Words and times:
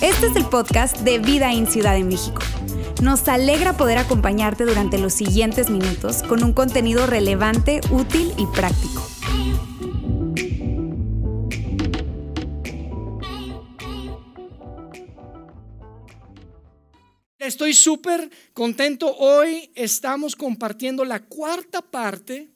Este 0.00 0.26
es 0.26 0.36
el 0.36 0.44
podcast 0.46 0.98
de 0.98 1.18
Vida 1.18 1.52
en 1.52 1.66
Ciudad 1.66 1.94
de 1.94 2.04
México. 2.04 2.40
Nos 3.02 3.28
alegra 3.28 3.76
poder 3.76 3.98
acompañarte 3.98 4.64
durante 4.64 4.98
los 4.98 5.12
siguientes 5.12 5.70
minutos 5.70 6.22
con 6.22 6.42
un 6.42 6.52
contenido 6.52 7.06
relevante, 7.06 7.80
útil 7.90 8.32
y 8.36 8.46
práctico. 8.46 9.06
Estoy 17.38 17.74
súper 17.74 18.30
contento. 18.54 19.14
Hoy 19.16 19.70
estamos 19.76 20.34
compartiendo 20.34 21.04
la 21.04 21.20
cuarta 21.20 21.80
parte 21.80 22.55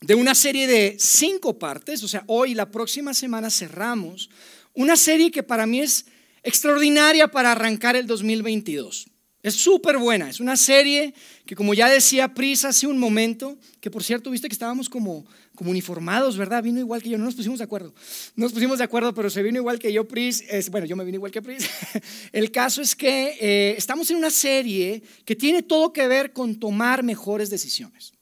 de 0.00 0.14
una 0.14 0.34
serie 0.34 0.66
de 0.66 0.96
cinco 0.98 1.58
partes. 1.58 2.02
O 2.02 2.08
sea, 2.08 2.24
hoy 2.26 2.54
la 2.54 2.70
próxima 2.70 3.14
semana 3.14 3.50
cerramos 3.50 4.30
una 4.74 4.96
serie 4.96 5.30
que 5.30 5.42
para 5.42 5.66
mí 5.66 5.80
es 5.80 6.06
extraordinaria 6.42 7.28
para 7.28 7.52
arrancar 7.52 7.96
el 7.96 8.06
2022. 8.06 9.08
Es 9.46 9.54
súper 9.54 9.96
buena, 9.96 10.28
es 10.28 10.40
una 10.40 10.56
serie 10.56 11.14
que 11.46 11.54
como 11.54 11.72
ya 11.72 11.88
decía 11.88 12.34
Prisa 12.34 12.70
hace 12.70 12.88
un 12.88 12.98
momento, 12.98 13.56
que 13.80 13.92
por 13.92 14.02
cierto 14.02 14.28
viste 14.32 14.48
que 14.48 14.52
estábamos 14.52 14.88
como, 14.88 15.24
uniformados, 15.60 16.36
¿verdad? 16.36 16.64
Vino 16.64 16.80
igual 16.80 17.00
que 17.00 17.10
yo, 17.10 17.16
no 17.16 17.26
nos 17.26 17.36
pusimos 17.36 17.58
de 17.58 17.64
acuerdo, 17.64 17.94
no 18.34 18.46
nos 18.46 18.52
pusimos 18.52 18.78
de 18.78 18.84
acuerdo, 18.84 19.14
pero 19.14 19.30
se 19.30 19.44
vino 19.44 19.58
igual 19.58 19.78
que 19.78 19.92
yo, 19.92 20.08
Pris, 20.08 20.42
es, 20.48 20.68
bueno, 20.68 20.84
yo 20.84 20.96
me 20.96 21.04
vine 21.04 21.18
igual 21.18 21.30
que 21.30 21.42
Pris. 21.42 21.70
El 22.32 22.50
caso 22.50 22.82
es 22.82 22.96
que 22.96 23.36
eh, 23.40 23.74
estamos 23.78 24.10
en 24.10 24.16
una 24.16 24.30
serie 24.30 25.00
que 25.24 25.36
tiene 25.36 25.62
todo 25.62 25.92
que 25.92 26.08
ver 26.08 26.32
con 26.32 26.56
tomar 26.56 27.04
mejores 27.04 27.48
decisiones. 27.48 28.15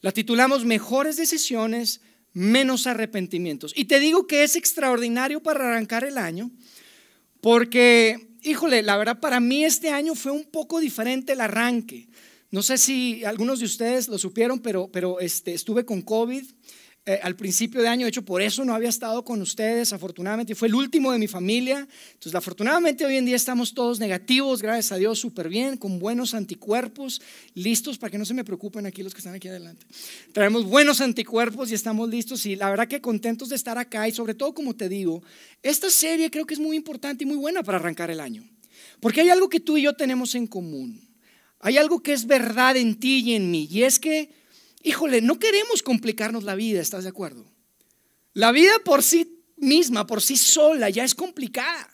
La 0.00 0.12
titulamos 0.12 0.64
Mejores 0.64 1.16
decisiones, 1.16 2.00
menos 2.32 2.86
arrepentimientos. 2.86 3.72
Y 3.76 3.86
te 3.86 4.00
digo 4.00 4.26
que 4.26 4.44
es 4.44 4.56
extraordinario 4.56 5.42
para 5.42 5.68
arrancar 5.68 6.04
el 6.04 6.18
año, 6.18 6.50
porque 7.40 8.30
híjole, 8.42 8.82
la 8.82 8.96
verdad 8.96 9.20
para 9.20 9.40
mí 9.40 9.64
este 9.64 9.90
año 9.90 10.14
fue 10.14 10.32
un 10.32 10.44
poco 10.44 10.80
diferente 10.80 11.32
el 11.32 11.40
arranque. 11.40 12.08
No 12.50 12.62
sé 12.62 12.78
si 12.78 13.24
algunos 13.24 13.60
de 13.60 13.66
ustedes 13.66 14.08
lo 14.08 14.18
supieron, 14.18 14.60
pero, 14.60 14.88
pero 14.90 15.20
este, 15.20 15.54
estuve 15.54 15.84
con 15.84 16.02
COVID 16.02 16.44
eh, 17.06 17.18
al 17.22 17.34
principio 17.34 17.80
de 17.80 17.88
año. 17.88 18.04
De 18.04 18.10
hecho, 18.10 18.24
por 18.24 18.42
eso 18.42 18.64
no 18.64 18.74
había 18.74 18.90
estado 18.90 19.24
con 19.24 19.40
ustedes, 19.40 19.92
afortunadamente. 19.92 20.54
Fue 20.54 20.68
el 20.68 20.74
último 20.74 21.12
de 21.12 21.18
mi 21.18 21.28
familia. 21.28 21.88
Entonces, 22.12 22.34
afortunadamente 22.34 23.06
hoy 23.06 23.16
en 23.16 23.24
día 23.24 23.36
estamos 23.36 23.72
todos 23.72 23.98
negativos, 23.98 24.60
gracias 24.60 24.92
a 24.92 24.96
Dios, 24.96 25.18
súper 25.18 25.48
bien, 25.48 25.76
con 25.76 25.98
buenos 25.98 26.34
anticuerpos, 26.34 27.22
listos 27.54 27.96
para 27.96 28.10
que 28.10 28.18
no 28.18 28.24
se 28.24 28.34
me 28.34 28.44
preocupen 28.44 28.84
aquí 28.84 29.02
los 29.02 29.14
que 29.14 29.18
están 29.18 29.34
aquí 29.34 29.48
adelante. 29.48 29.86
Traemos 30.32 30.64
buenos 30.66 31.00
anticuerpos 31.00 31.70
y 31.70 31.74
estamos 31.74 32.08
listos. 32.08 32.44
Y 32.44 32.56
la 32.56 32.68
verdad 32.68 32.86
que 32.86 33.00
contentos 33.00 33.48
de 33.48 33.56
estar 33.56 33.78
acá. 33.78 34.06
Y 34.06 34.12
sobre 34.12 34.34
todo, 34.34 34.52
como 34.52 34.76
te 34.76 34.88
digo, 34.88 35.22
esta 35.62 35.88
serie 35.88 36.30
creo 36.30 36.44
que 36.44 36.54
es 36.54 36.60
muy 36.60 36.76
importante 36.76 37.24
y 37.24 37.26
muy 37.26 37.36
buena 37.36 37.62
para 37.62 37.78
arrancar 37.78 38.10
el 38.10 38.20
año. 38.20 38.44
Porque 39.00 39.22
hay 39.22 39.30
algo 39.30 39.48
que 39.48 39.60
tú 39.60 39.78
y 39.78 39.82
yo 39.82 39.94
tenemos 39.94 40.34
en 40.34 40.46
común. 40.46 41.00
Hay 41.60 41.76
algo 41.76 42.02
que 42.02 42.12
es 42.12 42.26
verdad 42.26 42.76
en 42.76 42.94
ti 42.94 43.20
y 43.20 43.34
en 43.34 43.50
mí, 43.50 43.68
y 43.70 43.82
es 43.82 43.98
que, 43.98 44.30
híjole, 44.82 45.20
no 45.20 45.38
queremos 45.38 45.82
complicarnos 45.82 46.44
la 46.44 46.54
vida, 46.54 46.80
¿estás 46.80 47.04
de 47.04 47.10
acuerdo? 47.10 47.46
La 48.32 48.52
vida 48.52 48.72
por 48.84 49.02
sí 49.02 49.44
misma, 49.56 50.06
por 50.06 50.22
sí 50.22 50.36
sola, 50.36 50.90
ya 50.90 51.04
es 51.04 51.14
complicada. 51.14 51.88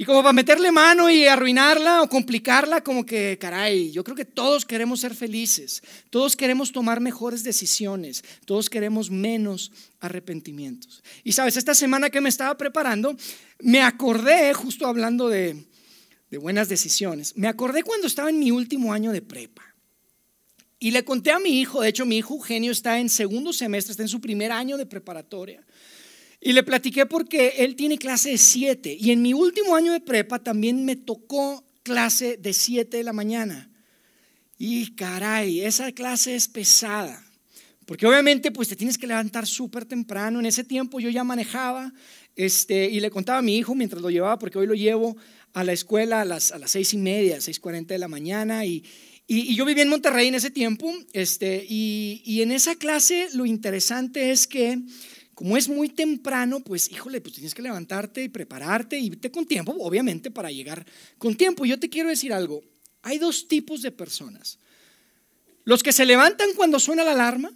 Y 0.00 0.04
como 0.04 0.22
para 0.22 0.32
meterle 0.32 0.70
mano 0.70 1.10
y 1.10 1.26
arruinarla 1.26 2.02
o 2.02 2.08
complicarla, 2.08 2.84
como 2.84 3.04
que, 3.04 3.36
caray, 3.40 3.90
yo 3.90 4.04
creo 4.04 4.16
que 4.16 4.24
todos 4.24 4.64
queremos 4.64 5.00
ser 5.00 5.12
felices, 5.12 5.82
todos 6.10 6.36
queremos 6.36 6.70
tomar 6.70 7.00
mejores 7.00 7.42
decisiones, 7.42 8.22
todos 8.44 8.70
queremos 8.70 9.10
menos 9.10 9.72
arrepentimientos. 9.98 11.02
Y 11.24 11.32
sabes, 11.32 11.56
esta 11.56 11.74
semana 11.74 12.10
que 12.10 12.20
me 12.20 12.28
estaba 12.28 12.56
preparando, 12.56 13.16
me 13.58 13.82
acordé, 13.82 14.54
justo 14.54 14.86
hablando 14.86 15.28
de, 15.28 15.66
de 16.30 16.38
buenas 16.38 16.68
decisiones. 16.68 17.36
Me 17.36 17.48
acordé 17.48 17.82
cuando 17.82 18.06
estaba 18.06 18.30
en 18.30 18.38
mi 18.38 18.52
último 18.52 18.92
año 18.92 19.10
de 19.10 19.22
prepa. 19.22 19.67
Y 20.80 20.92
le 20.92 21.04
conté 21.04 21.32
a 21.32 21.40
mi 21.40 21.60
hijo, 21.60 21.80
de 21.80 21.88
hecho 21.88 22.06
mi 22.06 22.18
hijo 22.18 22.34
Eugenio 22.34 22.70
está 22.70 23.00
en 23.00 23.08
segundo 23.08 23.52
semestre, 23.52 23.90
está 23.90 24.02
en 24.02 24.08
su 24.08 24.20
primer 24.20 24.52
año 24.52 24.76
de 24.76 24.86
preparatoria. 24.86 25.64
Y 26.40 26.52
le 26.52 26.62
platiqué 26.62 27.04
porque 27.04 27.54
él 27.58 27.74
tiene 27.74 27.98
clase 27.98 28.30
de 28.30 28.38
7 28.38 28.96
y 28.98 29.10
en 29.10 29.22
mi 29.22 29.32
último 29.32 29.74
año 29.74 29.92
de 29.92 30.00
prepa 30.00 30.38
también 30.38 30.84
me 30.84 30.94
tocó 30.94 31.64
clase 31.82 32.36
de 32.36 32.52
7 32.52 32.96
de 32.96 33.02
la 33.02 33.12
mañana. 33.12 33.70
Y 34.56 34.94
caray, 34.94 35.62
esa 35.62 35.90
clase 35.90 36.36
es 36.36 36.46
pesada. 36.46 37.24
Porque 37.84 38.06
obviamente 38.06 38.52
pues 38.52 38.68
te 38.68 38.76
tienes 38.76 38.98
que 38.98 39.06
levantar 39.08 39.46
súper 39.46 39.84
temprano. 39.84 40.38
En 40.38 40.46
ese 40.46 40.62
tiempo 40.62 41.00
yo 41.00 41.10
ya 41.10 41.24
manejaba 41.24 41.92
este, 42.36 42.88
y 42.88 43.00
le 43.00 43.10
contaba 43.10 43.38
a 43.38 43.42
mi 43.42 43.56
hijo 43.56 43.74
mientras 43.74 44.00
lo 44.00 44.10
llevaba, 44.10 44.38
porque 44.38 44.58
hoy 44.58 44.66
lo 44.68 44.74
llevo 44.74 45.16
a 45.54 45.64
la 45.64 45.72
escuela 45.72 46.20
a 46.20 46.24
las, 46.24 46.52
a 46.52 46.58
las 46.58 46.70
seis 46.70 46.94
y 46.94 46.98
media, 46.98 47.40
seis 47.40 47.58
cuarenta 47.58 47.94
de 47.94 47.98
la 47.98 48.06
mañana 48.06 48.64
y, 48.64 48.84
y, 49.30 49.54
yo 49.54 49.64
vivía 49.64 49.82
en 49.82 49.90
Monterrey 49.90 50.26
en 50.26 50.34
ese 50.34 50.50
tiempo 50.50 50.92
este, 51.12 51.64
y, 51.68 52.22
y, 52.24 52.42
en 52.42 52.50
esa 52.50 52.74
clase 52.74 53.28
lo 53.34 53.46
interesante 53.46 54.30
es 54.30 54.46
que 54.46 54.80
como 55.34 55.56
es 55.56 55.68
muy 55.68 55.88
temprano, 55.88 56.58
pues 56.58 56.90
híjole, 56.90 57.20
pues 57.20 57.34
tienes 57.34 57.54
que 57.54 57.62
levantarte 57.62 58.24
y 58.24 58.28
prepararte 58.28 58.98
y 58.98 59.06
irte 59.06 59.30
con 59.30 59.46
tiempo, 59.46 59.72
obviamente, 59.78 60.32
para 60.32 60.50
llegar 60.50 60.84
con 61.16 61.36
tiempo. 61.36 61.64
Yo 61.64 61.78
te 61.78 61.88
quiero 61.88 62.08
decir 62.08 62.32
algo, 62.32 62.64
hay 63.02 63.18
dos 63.18 63.46
tipos 63.46 63.82
de 63.82 63.92
personas. 63.92 64.58
Los 65.62 65.84
que 65.84 65.92
se 65.92 66.06
levantan 66.06 66.48
cuando 66.56 66.80
suena 66.80 67.04
la 67.04 67.12
alarma 67.12 67.52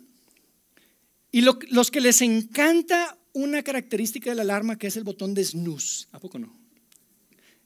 y 1.32 1.41
los 1.41 1.91
que 1.91 2.00
les 2.00 2.22
encanta 2.22 3.19
una 3.32 3.62
característica 3.62 4.31
de 4.31 4.37
la 4.37 4.43
alarma 4.43 4.78
que 4.78 4.87
es 4.87 4.97
el 4.97 5.03
botón 5.03 5.34
de 5.34 5.44
snooze. 5.44 6.06
¿A 6.12 6.21
poco 6.21 6.38
no? 6.38 6.56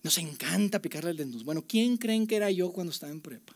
Nos 0.03 0.17
encanta 0.17 0.81
picarle 0.81 1.11
el 1.11 1.17
dedos. 1.17 1.45
Bueno, 1.45 1.67
¿quién 1.67 1.97
creen 1.97 2.27
que 2.27 2.37
era 2.37 2.51
yo 2.51 2.73
cuando 2.73 2.93
estaba 2.93 3.13
en 3.13 3.21
prepa? 3.21 3.55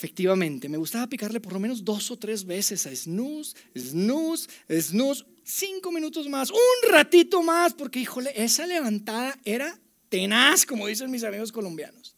Efectivamente, 0.00 0.66
me 0.70 0.78
gustaba 0.78 1.06
picarle 1.06 1.40
por 1.40 1.52
lo 1.52 1.60
menos 1.60 1.84
dos 1.84 2.10
o 2.10 2.16
tres 2.16 2.46
veces 2.46 2.86
a 2.86 2.96
snooze, 2.96 3.54
snooze, 3.76 4.48
snooze, 4.70 5.26
cinco 5.44 5.92
minutos 5.92 6.26
más, 6.26 6.50
un 6.50 6.90
ratito 6.90 7.42
más, 7.42 7.74
porque 7.74 8.00
híjole, 8.00 8.32
esa 8.34 8.66
levantada 8.66 9.38
era 9.44 9.78
tenaz, 10.08 10.64
como 10.64 10.86
dicen 10.86 11.10
mis 11.10 11.22
amigos 11.22 11.52
colombianos. 11.52 12.14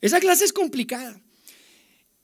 Esa 0.00 0.18
clase 0.18 0.46
es 0.46 0.52
complicada. 0.52 1.22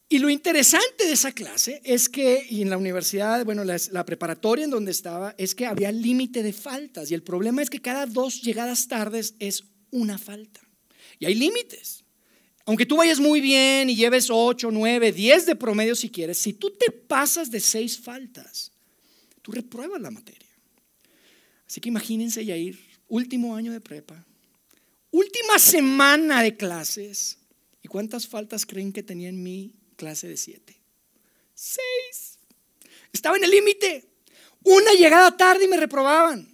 Y 0.08 0.18
lo 0.18 0.30
interesante 0.30 1.06
de 1.06 1.12
esa 1.12 1.30
clase 1.30 1.80
es 1.84 2.08
que, 2.08 2.44
y 2.50 2.62
en 2.62 2.70
la 2.70 2.76
universidad, 2.76 3.44
bueno, 3.44 3.62
la, 3.62 3.76
la 3.92 4.04
preparatoria 4.04 4.64
en 4.64 4.72
donde 4.72 4.90
estaba, 4.90 5.32
es 5.38 5.54
que 5.54 5.66
había 5.66 5.92
límite 5.92 6.42
de 6.42 6.52
faltas. 6.52 7.12
Y 7.12 7.14
el 7.14 7.22
problema 7.22 7.62
es 7.62 7.70
que 7.70 7.80
cada 7.80 8.06
dos 8.06 8.42
llegadas 8.42 8.88
tardes 8.88 9.36
es 9.38 9.62
una 9.92 10.18
falta. 10.18 10.60
Y 11.20 11.26
hay 11.26 11.36
límites. 11.36 12.02
Aunque 12.68 12.84
tú 12.84 12.98
vayas 12.98 13.18
muy 13.18 13.40
bien 13.40 13.88
y 13.88 13.96
lleves 13.96 14.28
8, 14.28 14.68
9, 14.70 15.10
10 15.10 15.46
de 15.46 15.56
promedio 15.56 15.94
si 15.94 16.10
quieres, 16.10 16.36
si 16.36 16.52
tú 16.52 16.70
te 16.70 16.90
pasas 16.90 17.50
de 17.50 17.60
6 17.60 17.98
faltas, 17.98 18.72
tú 19.40 19.52
repruebas 19.52 19.98
la 20.02 20.10
materia. 20.10 20.50
Así 21.66 21.80
que 21.80 21.88
imagínense, 21.88 22.44
Yair, 22.44 22.78
último 23.08 23.56
año 23.56 23.72
de 23.72 23.80
prepa, 23.80 24.22
última 25.10 25.58
semana 25.58 26.42
de 26.42 26.58
clases. 26.58 27.38
¿Y 27.82 27.88
cuántas 27.88 28.28
faltas 28.28 28.66
creen 28.66 28.92
que 28.92 29.02
tenía 29.02 29.30
en 29.30 29.42
mi 29.42 29.74
clase 29.96 30.28
de 30.28 30.36
7? 30.36 30.78
6. 31.54 31.80
Estaba 33.14 33.38
en 33.38 33.44
el 33.44 33.50
límite. 33.50 34.10
Una 34.62 34.92
llegada 34.92 35.34
tarde 35.38 35.64
y 35.64 35.68
me 35.68 35.78
reprobaban. 35.78 36.46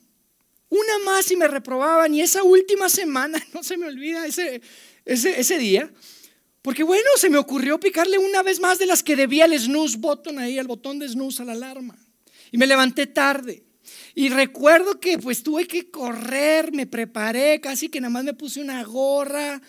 Una 0.68 0.98
más 1.04 1.28
y 1.32 1.36
me 1.36 1.48
reprobaban. 1.48 2.14
Y 2.14 2.20
esa 2.20 2.44
última 2.44 2.88
semana, 2.88 3.44
no 3.52 3.64
se 3.64 3.76
me 3.76 3.88
olvida 3.88 4.24
ese, 4.24 4.62
ese, 5.04 5.40
ese 5.40 5.58
día. 5.58 5.92
Porque 6.62 6.82
bueno, 6.82 7.08
se 7.16 7.28
me 7.28 7.38
ocurrió 7.38 7.78
picarle 7.78 8.18
una 8.18 8.42
vez 8.42 8.60
más 8.60 8.78
de 8.78 8.86
las 8.86 9.02
que 9.02 9.16
debía 9.16 9.44
el 9.44 9.58
snooze 9.58 9.98
button 9.98 10.38
ahí, 10.38 10.58
el 10.58 10.66
botón 10.66 10.98
de 10.98 11.08
snooze 11.08 11.42
a 11.42 11.44
la 11.44 11.52
alarma. 11.52 11.96
Y 12.50 12.58
me 12.58 12.66
levanté 12.66 13.06
tarde. 13.06 13.64
Y 14.14 14.30
recuerdo 14.30 14.98
que 14.98 15.18
pues 15.18 15.42
tuve 15.42 15.66
que 15.66 15.90
correr, 15.90 16.72
me 16.72 16.86
preparé, 16.86 17.60
casi 17.60 17.88
que 17.88 18.00
nada 18.00 18.10
más 18.10 18.24
me 18.24 18.32
puse 18.32 18.60
una 18.60 18.82
gorra, 18.84 19.60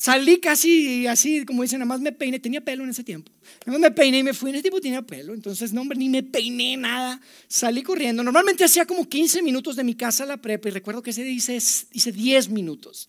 Salí 0.00 0.38
casi 0.38 1.08
así, 1.08 1.44
como 1.44 1.62
dicen, 1.62 1.80
nada 1.80 1.88
más 1.88 2.00
me 2.00 2.12
peiné, 2.12 2.38
tenía 2.38 2.60
pelo 2.60 2.84
en 2.84 2.90
ese 2.90 3.02
tiempo. 3.02 3.32
Nada 3.66 3.80
más 3.80 3.80
me 3.80 3.90
peiné 3.90 4.18
y 4.18 4.22
me 4.22 4.32
fui, 4.32 4.50
en 4.50 4.54
ese 4.54 4.62
tiempo 4.62 4.80
tenía 4.80 5.02
pelo, 5.02 5.34
entonces 5.34 5.72
no, 5.72 5.80
hombre, 5.80 5.98
ni 5.98 6.08
me 6.08 6.22
peiné 6.22 6.76
nada. 6.76 7.20
Salí 7.48 7.82
corriendo. 7.82 8.22
Normalmente 8.22 8.62
hacía 8.62 8.86
como 8.86 9.08
15 9.08 9.42
minutos 9.42 9.74
de 9.74 9.82
mi 9.82 9.96
casa 9.96 10.24
la 10.24 10.36
prepa 10.36 10.68
y 10.68 10.70
recuerdo 10.70 11.02
que 11.02 11.10
ese 11.10 11.24
día 11.24 11.32
hice, 11.32 11.56
hice 11.56 12.12
10 12.12 12.48
minutos. 12.50 13.08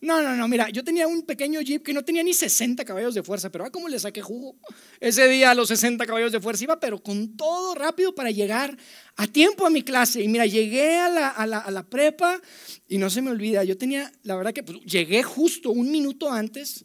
No, 0.00 0.22
no, 0.22 0.36
no, 0.36 0.46
mira, 0.46 0.70
yo 0.70 0.84
tenía 0.84 1.08
un 1.08 1.22
pequeño 1.22 1.60
jeep 1.60 1.82
que 1.82 1.92
no 1.92 2.04
tenía 2.04 2.22
ni 2.22 2.32
60 2.32 2.84
caballos 2.84 3.14
de 3.14 3.22
fuerza, 3.24 3.50
pero 3.50 3.64
ah, 3.64 3.70
cómo 3.70 3.88
le 3.88 3.98
saqué 3.98 4.22
jugo. 4.22 4.56
Ese 5.00 5.26
día 5.26 5.50
a 5.50 5.54
los 5.56 5.68
60 5.68 6.06
caballos 6.06 6.30
de 6.30 6.40
fuerza 6.40 6.62
iba, 6.62 6.78
pero 6.78 7.02
con 7.02 7.36
todo 7.36 7.74
rápido 7.74 8.14
para 8.14 8.30
llegar 8.30 8.76
a 9.16 9.26
tiempo 9.26 9.66
a 9.66 9.70
mi 9.70 9.82
clase. 9.82 10.22
Y 10.22 10.28
mira, 10.28 10.46
llegué 10.46 10.96
a 10.98 11.08
la, 11.08 11.28
a 11.30 11.82
prepa 11.82 12.40
y 12.86 12.98
no 12.98 13.10
se 13.10 13.22
me 13.22 13.30
olvida, 13.30 13.64
yo 13.64 13.76
tenía, 13.76 14.12
la 14.22 14.36
verdad 14.36 14.52
que 14.52 14.62
pues, 14.62 14.78
llegué 14.84 15.24
justo 15.24 15.70
un 15.70 15.90
minuto 15.90 16.30
antes 16.30 16.84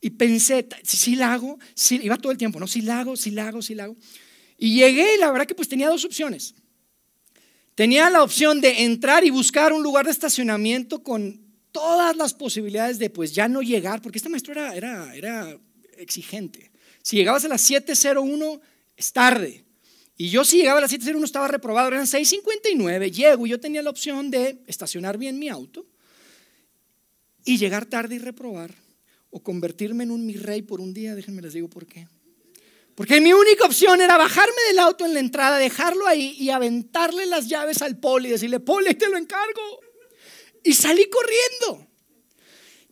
y 0.00 0.10
pensé, 0.10 0.66
si, 0.82 0.96
si 0.96 1.16
la 1.16 1.34
hago, 1.34 1.58
si, 1.74 2.00
iba 2.02 2.16
todo 2.16 2.32
el 2.32 2.38
tiempo, 2.38 2.58
¿no? 2.58 2.66
Si 2.66 2.80
la 2.80 2.98
hago, 2.98 3.16
si 3.16 3.30
la 3.30 3.46
hago, 3.46 3.62
si 3.62 3.76
la 3.76 3.84
hago. 3.84 3.96
Y 4.58 4.74
llegué 4.74 5.14
y 5.14 5.20
la 5.20 5.30
verdad 5.30 5.46
que 5.46 5.54
pues 5.54 5.68
tenía 5.68 5.88
dos 5.88 6.04
opciones. 6.04 6.56
Tenía 7.76 8.10
la 8.10 8.24
opción 8.24 8.60
de 8.60 8.84
entrar 8.84 9.24
y 9.24 9.30
buscar 9.30 9.72
un 9.72 9.84
lugar 9.84 10.04
de 10.04 10.10
estacionamiento 10.10 11.02
con 11.02 11.43
todas 11.74 12.16
las 12.16 12.32
posibilidades 12.32 13.00
de 13.00 13.10
pues 13.10 13.34
ya 13.34 13.48
no 13.48 13.60
llegar, 13.60 14.00
porque 14.00 14.18
este 14.18 14.28
maestro 14.28 14.52
era, 14.52 14.76
era, 14.76 15.12
era 15.12 15.58
exigente. 15.96 16.70
Si 17.02 17.16
llegabas 17.16 17.44
a 17.44 17.48
las 17.48 17.68
7.01, 17.68 18.60
es 18.96 19.12
tarde. 19.12 19.64
Y 20.16 20.30
yo 20.30 20.44
si 20.44 20.58
llegaba 20.58 20.78
a 20.78 20.82
las 20.82 20.92
7.01 20.92 21.24
estaba 21.24 21.48
reprobado, 21.48 21.88
eran 21.88 22.06
6.59, 22.06 23.10
llego 23.10 23.44
y 23.44 23.50
yo 23.50 23.58
tenía 23.58 23.82
la 23.82 23.90
opción 23.90 24.30
de 24.30 24.62
estacionar 24.68 25.18
bien 25.18 25.36
mi 25.36 25.48
auto 25.48 25.84
y 27.44 27.58
llegar 27.58 27.86
tarde 27.86 28.14
y 28.14 28.18
reprobar 28.18 28.72
o 29.30 29.42
convertirme 29.42 30.04
en 30.04 30.12
un 30.12 30.24
mi 30.24 30.34
rey 30.34 30.62
por 30.62 30.80
un 30.80 30.94
día, 30.94 31.16
déjenme 31.16 31.42
les 31.42 31.54
digo 31.54 31.68
por 31.68 31.86
qué. 31.86 32.06
Porque 32.94 33.20
mi 33.20 33.32
única 33.32 33.66
opción 33.66 34.00
era 34.00 34.16
bajarme 34.16 34.62
del 34.68 34.78
auto 34.78 35.04
en 35.04 35.14
la 35.14 35.18
entrada, 35.18 35.58
dejarlo 35.58 36.06
ahí 36.06 36.36
y 36.38 36.50
aventarle 36.50 37.26
las 37.26 37.48
llaves 37.48 37.82
al 37.82 37.98
poli 37.98 38.28
y 38.28 38.32
decirle, 38.32 38.60
poli, 38.60 38.94
te 38.94 39.08
lo 39.08 39.18
encargo. 39.18 39.83
Y 40.64 40.72
salí 40.72 41.08
corriendo. 41.08 41.86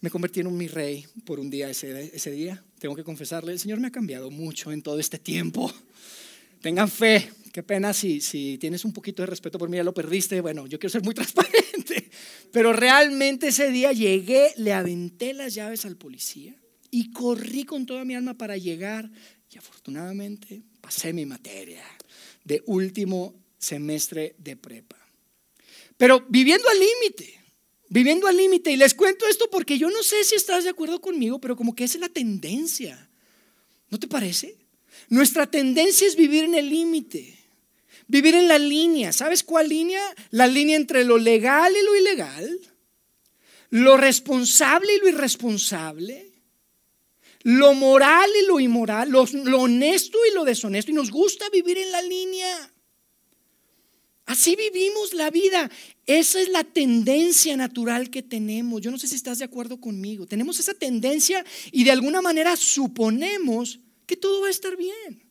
Me 0.01 0.11
convertí 0.11 0.41
en 0.41 0.47
un 0.47 0.57
mi 0.57 0.69
rey 0.69 1.07
por 1.25 1.41
un 1.41 1.49
día 1.49 1.71
ese, 1.71 2.11
ese 2.15 2.31
día. 2.31 2.63
Tengo 2.79 2.95
que 2.95 3.05
confesarle, 3.05 3.53
el 3.53 3.59
Señor 3.59 3.81
me 3.81 3.89
ha 3.89 3.93
cambiado 3.93 4.31
mucho 4.31 4.73
en 4.73 4.83
todo 4.83 4.99
este 4.99 5.19
tiempo. 5.19 5.73
Tengan 6.61 6.89
fe. 6.89 7.33
Qué 7.53 7.63
pena 7.63 7.93
si, 7.93 8.21
si 8.21 8.57
tienes 8.59 8.85
un 8.85 8.93
poquito 8.93 9.23
de 9.23 9.27
respeto 9.27 9.59
por 9.59 9.69
mí, 9.69 9.77
ya 9.77 9.85
lo 9.85 9.95
perdiste. 9.95 10.41
Bueno, 10.41 10.67
yo 10.67 10.79
quiero 10.79 10.93
ser 10.93 11.03
muy 11.03 11.15
transparente. 11.15 12.11
Pero 12.53 12.73
realmente 12.73 13.49
ese 13.49 13.71
día 13.71 13.93
llegué, 13.93 14.53
le 14.57 14.73
aventé 14.73 15.33
las 15.33 15.55
llaves 15.55 15.85
al 15.85 15.97
policía 15.97 16.55
y 16.91 17.11
corrí 17.13 17.65
con 17.65 17.87
toda 17.87 18.05
mi 18.05 18.15
alma 18.15 18.35
para 18.35 18.57
llegar 18.57 19.11
y 19.51 19.59
afortunadamente 19.59 20.63
pasé 20.81 21.13
mi 21.13 21.27
materia 21.27 21.83
de 22.45 22.63
último 22.67 23.35
semestre 23.59 24.35
de 24.39 24.57
prepa. 24.57 24.97
Pero 25.97 26.25
viviendo 26.29 26.69
al 26.69 26.79
límite, 26.79 27.42
viviendo 27.93 28.27
al 28.27 28.37
límite. 28.37 28.73
Y 28.73 28.77
les 28.77 28.95
cuento 28.95 29.27
esto 29.29 29.49
porque 29.51 29.79
yo 29.79 29.91
no 29.91 30.03
sé 30.03 30.25
si 30.25 30.35
estás 30.35 30.65
de 30.65 30.71
acuerdo 30.71 31.01
conmigo, 31.01 31.39
pero 31.39 31.55
como 31.55 31.75
que 31.75 31.85
esa 31.85 31.99
es 31.99 32.01
la 32.01 32.09
tendencia. 32.09 33.09
¿No 33.91 33.99
te 33.99 34.09
parece? 34.09 34.57
Nuestra 35.09 35.47
tendencia 35.47 36.07
es 36.07 36.17
vivir 36.17 36.45
en 36.45 36.55
el 36.55 36.71
límite. 36.71 37.39
Vivir 38.09 38.35
en 38.35 38.49
la 38.49 38.59
línea. 38.59 39.13
¿Sabes 39.13 39.43
cuál 39.43 39.69
línea? 39.69 40.03
La 40.31 40.47
línea 40.47 40.77
entre 40.77 41.05
lo 41.05 41.19
legal 41.19 41.73
y 41.77 41.85
lo 41.85 41.95
ilegal. 41.95 42.61
Lo 43.69 43.97
responsable 43.97 44.95
y 44.95 44.99
lo 44.99 45.09
irresponsable 45.09 46.33
lo 47.45 47.75
moral 47.75 48.31
y 48.41 48.47
lo 48.47 48.61
inmoral, 48.61 49.11
lo, 49.11 49.23
honesto 49.59 50.19
y 50.31 50.35
lo 50.35 50.45
deshonesto. 50.45 50.91
Y 50.91 50.95
nos 50.95 51.11
gusta 51.11 51.49
vivir 51.51 51.79
en 51.79 51.91
la 51.91 52.01
línea. 52.03 52.72
Así 54.27 54.57
vivimos 54.57 55.15
la 55.15 55.31
vida. 55.31 55.71
Esa 56.07 56.41
es 56.41 56.49
la 56.49 56.65
tendencia 56.65 57.57
natural 57.57 58.11
que 58.11 58.23
tenemos. 58.23 58.81
Yo 58.81 58.91
no 58.91 58.99
sé 58.99 59.09
si 59.09 59.17
estás 59.17 59.39
de 59.39 59.45
acuerdo 59.45 59.81
conmigo. 59.81 60.27
Tenemos 60.27 60.61
esa 60.61 60.75
tendencia 60.75 61.45
y 61.71 61.85
de 61.85 61.91
alguna 61.91 62.23
manera 62.23 62.57
suponemos 62.57 63.81
que 64.07 64.17
todo 64.17 64.43
va 64.43 64.49
a 64.49 64.51
estar 64.51 64.77
bien, 64.77 65.25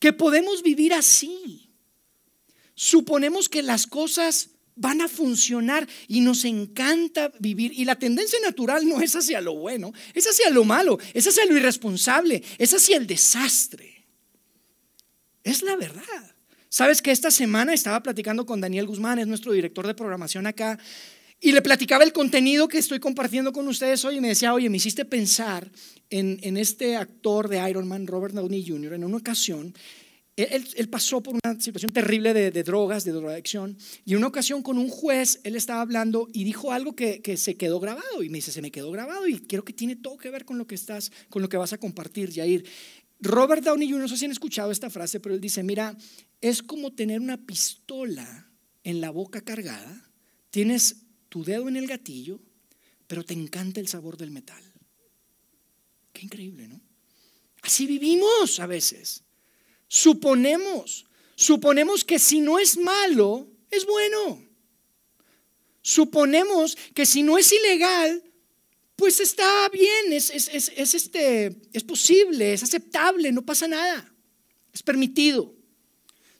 que 0.00 0.12
podemos 0.12 0.62
vivir 0.62 0.94
así. 0.94 1.70
Suponemos 2.74 3.48
que 3.48 3.62
las 3.62 3.86
cosas 3.86 4.50
van 4.76 5.00
a 5.00 5.08
funcionar 5.08 5.88
y 6.06 6.20
nos 6.20 6.44
encanta 6.44 7.32
vivir. 7.40 7.72
Y 7.72 7.84
la 7.84 7.98
tendencia 7.98 8.38
natural 8.40 8.86
no 8.86 9.00
es 9.00 9.16
hacia 9.16 9.40
lo 9.40 9.54
bueno, 9.54 9.92
es 10.14 10.26
hacia 10.26 10.50
lo 10.50 10.64
malo, 10.64 10.98
es 11.14 11.26
hacia 11.26 11.46
lo 11.46 11.56
irresponsable, 11.56 12.42
es 12.58 12.74
hacia 12.74 12.98
el 12.98 13.06
desastre. 13.06 14.06
Es 15.42 15.62
la 15.62 15.76
verdad. 15.76 16.35
Sabes 16.76 17.00
que 17.00 17.10
esta 17.10 17.30
semana 17.30 17.72
estaba 17.72 18.02
platicando 18.02 18.44
con 18.44 18.60
Daniel 18.60 18.86
Guzmán, 18.86 19.18
es 19.18 19.26
nuestro 19.26 19.52
director 19.52 19.86
de 19.86 19.94
programación 19.94 20.46
acá, 20.46 20.78
y 21.40 21.52
le 21.52 21.62
platicaba 21.62 22.04
el 22.04 22.12
contenido 22.12 22.68
que 22.68 22.76
estoy 22.76 23.00
compartiendo 23.00 23.50
con 23.50 23.66
ustedes 23.66 24.04
hoy 24.04 24.18
y 24.18 24.20
me 24.20 24.28
decía, 24.28 24.52
oye, 24.52 24.68
me 24.68 24.76
hiciste 24.76 25.06
pensar 25.06 25.70
en, 26.10 26.38
en 26.42 26.58
este 26.58 26.96
actor 26.96 27.48
de 27.48 27.66
Iron 27.70 27.88
Man, 27.88 28.06
Robert 28.06 28.34
Downey 28.34 28.62
Jr., 28.68 28.92
en 28.92 29.04
una 29.04 29.16
ocasión 29.16 29.72
él, 30.36 30.88
pasó 30.90 31.22
por 31.22 31.34
una 31.42 31.58
situación 31.58 31.92
terrible 31.92 32.34
de, 32.34 32.62
drogas, 32.62 33.04
de 33.04 33.12
drogadicción, 33.12 33.76
y 34.04 34.12
en 34.12 34.18
una 34.18 34.26
ocasión 34.26 34.62
con 34.62 34.76
un 34.76 34.90
juez, 34.90 35.40
él 35.44 35.56
estaba 35.56 35.80
hablando 35.80 36.28
y 36.32 36.44
dijo 36.44 36.72
algo 36.72 36.94
que, 36.94 37.36
se 37.38 37.54
quedó 37.54 37.80
grabado, 37.80 38.22
y 38.22 38.28
me 38.28 38.38
dice, 38.38 38.52
se 38.52 38.60
me 38.60 38.70
quedó 38.70 38.90
grabado, 38.90 39.26
y 39.26 39.38
creo 39.40 39.64
que 39.64 39.72
tiene 39.72 39.96
todo 39.96 40.18
que 40.18 40.30
ver 40.30 40.44
con 40.44 40.58
lo 40.58 40.66
que 40.66 40.74
estás, 40.74 41.10
con 41.30 41.40
lo 41.40 41.48
que 41.48 41.56
vas 41.56 41.72
a 41.72 41.78
compartir, 41.78 42.32
Jair. 42.34 42.64
Robert 43.20 43.64
Downey 43.64 43.90
Jr., 43.90 44.00
no 44.00 44.08
sé 44.08 44.16
si 44.16 44.24
han 44.26 44.30
escuchado 44.30 44.70
esta 44.70 44.90
frase, 44.90 45.20
pero 45.20 45.34
él 45.34 45.40
dice, 45.40 45.62
mira, 45.62 45.96
es 46.40 46.62
como 46.62 46.92
tener 46.92 47.20
una 47.20 47.38
pistola 47.46 48.50
en 48.84 49.00
la 49.00 49.10
boca 49.10 49.40
cargada, 49.40 50.10
tienes 50.50 50.96
tu 51.28 51.44
dedo 51.44 51.68
en 51.68 51.76
el 51.76 51.86
gatillo, 51.86 52.40
pero 53.06 53.24
te 53.24 53.34
encanta 53.34 53.80
el 53.80 53.88
sabor 53.88 54.16
del 54.16 54.30
metal. 54.30 54.62
Qué 56.12 56.22
increíble, 56.22 56.68
¿no? 56.68 56.80
Así 57.62 57.86
vivimos 57.86 58.60
a 58.60 58.66
veces. 58.66 59.24
Suponemos, 59.88 61.06
suponemos 61.34 62.04
que 62.04 62.18
si 62.18 62.40
no 62.40 62.58
es 62.58 62.76
malo, 62.78 63.48
es 63.70 63.86
bueno. 63.86 64.42
Suponemos 65.82 66.76
que 66.94 67.06
si 67.06 67.22
no 67.22 67.38
es 67.38 67.52
ilegal, 67.52 68.22
pues 68.96 69.20
está 69.20 69.68
bien, 69.68 70.12
es, 70.12 70.30
este, 70.30 71.54
es 71.72 71.84
posible, 71.84 72.54
es 72.54 72.62
aceptable, 72.62 73.30
no 73.30 73.42
pasa 73.42 73.68
nada, 73.68 74.10
es 74.72 74.82
permitido. 74.82 75.54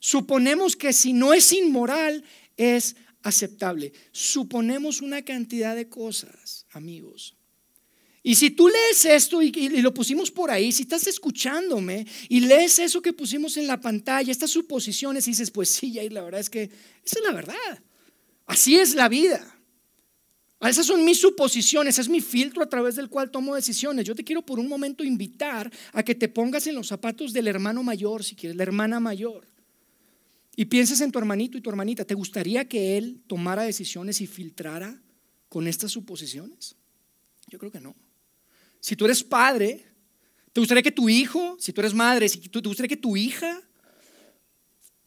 Suponemos 0.01 0.75
que 0.75 0.93
si 0.93 1.13
no 1.13 1.35
es 1.35 1.53
inmoral, 1.53 2.25
es 2.57 2.97
aceptable. 3.23 3.93
Suponemos 4.13 5.03
una 5.03 5.23
cantidad 5.23 5.77
de 5.77 5.89
cosas, 5.89 6.67
amigos. 6.71 7.37
Y 8.23 8.35
si 8.35 8.51
tú 8.51 8.69
lees 8.69 9.05
esto 9.05 9.41
y, 9.43 9.53
lo 9.83 9.95
pusimos 9.95 10.31
por 10.31 10.51
ahí, 10.51 10.73
si 10.73 10.83
estás 10.83 11.07
escuchándome 11.07 12.07
y 12.29 12.41
lees 12.41 12.79
eso 12.79 13.01
que 13.01 13.13
pusimos 13.13 13.57
en 13.57 13.67
la 13.67 13.81
pantalla, 13.81 14.33
estas 14.33 14.51
suposiciones, 14.51 15.27
y 15.27 15.31
dices, 15.31 15.51
pues 15.51 15.71
sí, 15.71 15.97
y 15.99 16.09
la 16.09 16.23
verdad 16.23 16.41
es 16.41 16.51
que 16.51 16.63
esa 17.05 17.19
es 17.19 17.25
la 17.25 17.33
verdad. 17.33 17.83
Así 18.47 18.77
es 18.77 18.95
la 18.95 19.09
vida. 19.09 19.56
Esas 20.61 20.87
son 20.87 21.05
mis 21.05 21.21
suposiciones, 21.21 21.99
es 21.99 22.09
mi 22.09 22.21
filtro 22.21 22.63
a 22.63 22.69
través 22.69 22.97
del 22.97 23.11
cual 23.11 23.31
tomo 23.31 23.55
decisiones. 23.55 24.07
Yo 24.07 24.15
te 24.15 24.25
quiero 24.25 24.43
por 24.43 24.59
un 24.59 24.69
momento 24.69 25.05
invitar 25.05 25.71
a 25.93 26.03
que 26.03 26.15
te 26.15 26.29
pongas 26.29 26.67
en 26.67 26.75
los 26.75 26.89
zapatos 26.89 27.33
del 27.33 27.47
hermano 27.47 27.83
mayor, 27.83 28.25
si 28.25 28.35
quieres, 28.35 28.57
la 28.57 28.63
hermana 28.63 28.99
mayor. 28.99 29.47
Y 30.57 30.65
pienses 30.65 31.03
en 31.03 31.13
tu 31.13 31.19
hermanito 31.19 31.59
y 31.59 31.61
tu 31.61 31.69
hermanita. 31.69 32.07
¿Te 32.07 32.15
gustaría 32.15 32.67
que 32.67 32.97
él 32.97 33.21
tomara 33.27 33.65
decisiones 33.65 34.23
y 34.23 34.27
filtrara 34.27 34.99
con 35.51 35.69
estas 35.69 35.93
suposiciones? 35.93 36.75
Yo 37.49 37.59
creo 37.59 37.71
que 37.71 37.81
no. 37.81 37.95
Si 38.81 38.97
tú 38.97 39.05
eres 39.05 39.23
padre, 39.23 39.85
¿te 40.55 40.61
gustaría 40.61 40.83
que 40.83 40.93
tu 40.93 41.11
hijo, 41.11 41.57
si 41.61 41.75
tú 41.75 41.83
eres 41.83 41.93
madre, 41.93 42.31
si 42.31 42.41
te 42.41 42.61
gustaría 42.61 42.89
que 42.89 42.97
tu 42.97 43.15
hija 43.17 43.66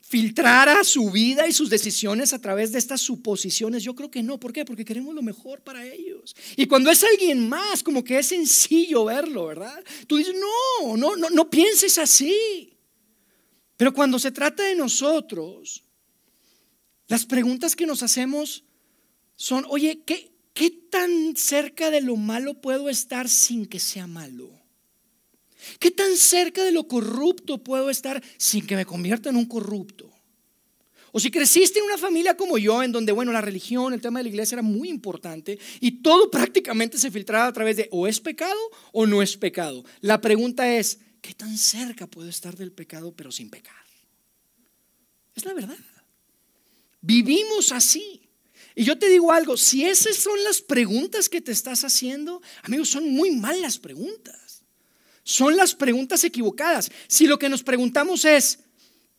filtrara 0.09 0.83
su 0.83 1.11
vida 1.11 1.47
y 1.47 1.53
sus 1.53 1.69
decisiones 1.69 2.33
a 2.33 2.39
través 2.39 2.71
de 2.71 2.79
estas 2.79 2.99
suposiciones? 2.99 3.83
Yo 3.83 3.93
creo 3.93 4.09
que 4.09 4.23
no. 4.23 4.39
¿Por 4.39 4.51
qué? 4.51 4.65
Porque 4.65 4.83
queremos 4.83 5.13
lo 5.13 5.21
mejor 5.21 5.61
para 5.61 5.85
ellos. 5.85 6.35
Y 6.55 6.65
cuando 6.65 6.89
es 6.89 7.03
alguien 7.03 7.47
más, 7.47 7.83
como 7.83 8.03
que 8.03 8.17
es 8.17 8.25
sencillo 8.25 9.05
verlo, 9.05 9.45
¿verdad? 9.45 9.83
Tú 10.07 10.17
dices, 10.17 10.33
no, 10.33 10.97
no, 10.97 11.15
no, 11.15 11.29
no 11.29 11.49
pienses 11.49 11.99
así. 11.99 12.75
Pero 13.77 13.93
cuando 13.93 14.17
se 14.17 14.31
trata 14.31 14.63
de 14.63 14.75
nosotros, 14.75 15.85
las 17.07 17.25
preguntas 17.25 17.75
que 17.75 17.85
nos 17.85 18.01
hacemos 18.01 18.65
son, 19.35 19.63
oye, 19.69 20.01
¿qué, 20.05 20.33
¿qué 20.53 20.71
tan 20.71 21.35
cerca 21.35 21.91
de 21.91 22.01
lo 22.01 22.15
malo 22.15 22.59
puedo 22.61 22.89
estar 22.89 23.29
sin 23.29 23.67
que 23.67 23.79
sea 23.79 24.07
malo? 24.07 24.58
¿Qué 25.77 25.91
tan 25.91 26.15
cerca 26.15 26.63
de 26.63 26.71
lo 26.71 26.87
corrupto 26.87 27.63
puedo 27.63 27.89
estar 27.89 28.23
sin 28.37 28.65
que 28.65 28.75
me 28.75 28.85
convierta 28.85 29.29
en 29.29 29.35
un 29.35 29.45
corrupto? 29.45 30.11
O 31.11 31.19
si 31.19 31.31
creciste 31.31 31.79
en 31.79 31.85
una 31.85 31.97
familia 31.97 32.37
como 32.37 32.57
yo, 32.57 32.83
en 32.83 32.91
donde, 32.91 33.11
bueno, 33.11 33.31
la 33.31 33.41
religión, 33.41 33.93
el 33.93 34.01
tema 34.01 34.19
de 34.19 34.23
la 34.23 34.29
iglesia 34.29 34.55
era 34.55 34.61
muy 34.61 34.89
importante 34.89 35.57
y 35.79 36.03
todo 36.03 36.29
prácticamente 36.29 36.97
se 36.97 37.11
filtraba 37.11 37.47
a 37.47 37.53
través 37.53 37.77
de 37.77 37.87
o 37.91 38.07
es 38.07 38.19
pecado 38.19 38.59
o 38.91 39.05
no 39.05 39.21
es 39.21 39.35
pecado. 39.35 39.83
La 40.01 40.21
pregunta 40.21 40.75
es, 40.75 40.99
¿qué 41.21 41.33
tan 41.33 41.57
cerca 41.57 42.05
puedo 42.07 42.29
estar 42.29 42.55
del 42.55 42.71
pecado 42.71 43.11
pero 43.15 43.31
sin 43.31 43.49
pecar? 43.49 43.75
Es 45.35 45.45
la 45.45 45.53
verdad. 45.53 45.77
Vivimos 47.01 47.71
así. 47.71 48.21
Y 48.75 48.83
yo 48.83 48.97
te 48.97 49.09
digo 49.09 49.31
algo, 49.31 49.57
si 49.57 49.83
esas 49.83 50.15
son 50.15 50.41
las 50.43 50.61
preguntas 50.61 51.27
que 51.27 51.41
te 51.41 51.51
estás 51.51 51.83
haciendo, 51.83 52.41
amigos, 52.63 52.89
son 52.89 53.09
muy 53.09 53.31
malas 53.31 53.79
preguntas. 53.79 54.48
Son 55.29 55.55
las 55.55 55.75
preguntas 55.75 56.23
equivocadas. 56.23 56.89
Si 57.07 57.27
lo 57.27 57.37
que 57.37 57.49
nos 57.49 57.61
preguntamos 57.61 58.25
es, 58.25 58.61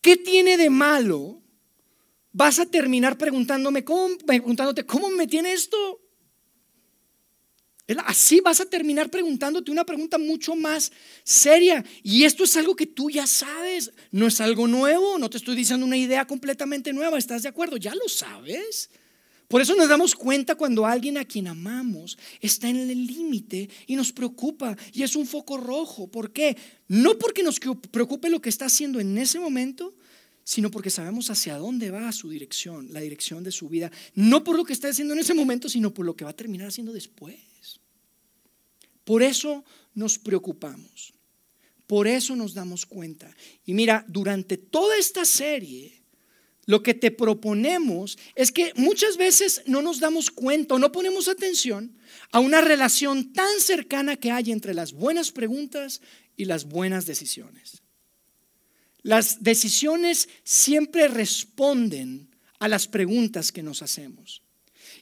¿qué 0.00 0.16
tiene 0.16 0.56
de 0.56 0.68
malo? 0.68 1.40
Vas 2.32 2.58
a 2.58 2.66
terminar 2.66 3.16
preguntándome, 3.16 3.84
¿cómo, 3.84 4.18
preguntándote, 4.26 4.84
¿cómo 4.84 5.08
me 5.10 5.28
tiene 5.28 5.52
esto? 5.52 6.00
Así 8.06 8.40
vas 8.40 8.60
a 8.60 8.66
terminar 8.66 9.08
preguntándote 9.08 9.70
una 9.70 9.84
pregunta 9.84 10.18
mucho 10.18 10.56
más 10.56 10.90
seria. 11.22 11.84
Y 12.02 12.24
esto 12.24 12.42
es 12.42 12.56
algo 12.56 12.74
que 12.74 12.86
tú 12.86 13.08
ya 13.08 13.28
sabes, 13.28 13.92
no 14.10 14.26
es 14.26 14.40
algo 14.40 14.66
nuevo, 14.66 15.16
no 15.16 15.30
te 15.30 15.36
estoy 15.36 15.54
diciendo 15.54 15.86
una 15.86 15.96
idea 15.96 16.26
completamente 16.26 16.92
nueva, 16.92 17.18
¿estás 17.18 17.44
de 17.44 17.50
acuerdo? 17.50 17.76
Ya 17.76 17.94
lo 17.94 18.08
sabes. 18.08 18.90
Por 19.50 19.60
eso 19.60 19.74
nos 19.74 19.88
damos 19.88 20.14
cuenta 20.14 20.54
cuando 20.54 20.86
alguien 20.86 21.18
a 21.18 21.24
quien 21.24 21.48
amamos 21.48 22.16
está 22.40 22.68
en 22.68 22.76
el 22.76 23.04
límite 23.04 23.68
y 23.88 23.96
nos 23.96 24.12
preocupa 24.12 24.76
y 24.92 25.02
es 25.02 25.16
un 25.16 25.26
foco 25.26 25.56
rojo. 25.56 26.06
¿Por 26.06 26.32
qué? 26.32 26.56
No 26.86 27.18
porque 27.18 27.42
nos 27.42 27.58
preocupe 27.58 28.30
lo 28.30 28.40
que 28.40 28.48
está 28.48 28.66
haciendo 28.66 29.00
en 29.00 29.18
ese 29.18 29.40
momento, 29.40 29.92
sino 30.44 30.70
porque 30.70 30.88
sabemos 30.88 31.30
hacia 31.30 31.56
dónde 31.56 31.90
va 31.90 32.12
su 32.12 32.30
dirección, 32.30 32.92
la 32.92 33.00
dirección 33.00 33.42
de 33.42 33.50
su 33.50 33.68
vida. 33.68 33.90
No 34.14 34.44
por 34.44 34.54
lo 34.54 34.64
que 34.64 34.72
está 34.72 34.86
haciendo 34.86 35.14
en 35.14 35.20
ese 35.20 35.34
momento, 35.34 35.68
sino 35.68 35.92
por 35.92 36.06
lo 36.06 36.14
que 36.14 36.24
va 36.24 36.30
a 36.30 36.36
terminar 36.36 36.68
haciendo 36.68 36.92
después. 36.92 37.80
Por 39.02 39.20
eso 39.20 39.64
nos 39.94 40.16
preocupamos. 40.20 41.12
Por 41.88 42.06
eso 42.06 42.36
nos 42.36 42.54
damos 42.54 42.86
cuenta. 42.86 43.34
Y 43.66 43.74
mira, 43.74 44.04
durante 44.06 44.58
toda 44.58 44.96
esta 44.96 45.24
serie, 45.24 45.99
lo 46.66 46.82
que 46.82 46.94
te 46.94 47.10
proponemos 47.10 48.18
es 48.34 48.52
que 48.52 48.72
muchas 48.76 49.16
veces 49.16 49.62
no 49.66 49.82
nos 49.82 50.00
damos 50.00 50.30
cuenta 50.30 50.74
o 50.74 50.78
no 50.78 50.92
ponemos 50.92 51.28
atención 51.28 51.96
a 52.32 52.40
una 52.40 52.60
relación 52.60 53.32
tan 53.32 53.60
cercana 53.60 54.16
que 54.16 54.30
hay 54.30 54.52
entre 54.52 54.74
las 54.74 54.92
buenas 54.92 55.32
preguntas 55.32 56.00
y 56.36 56.44
las 56.44 56.66
buenas 56.66 57.06
decisiones. 57.06 57.82
Las 59.02 59.42
decisiones 59.42 60.28
siempre 60.44 61.08
responden 61.08 62.28
a 62.58 62.68
las 62.68 62.86
preguntas 62.86 63.50
que 63.50 63.62
nos 63.62 63.82
hacemos. 63.82 64.42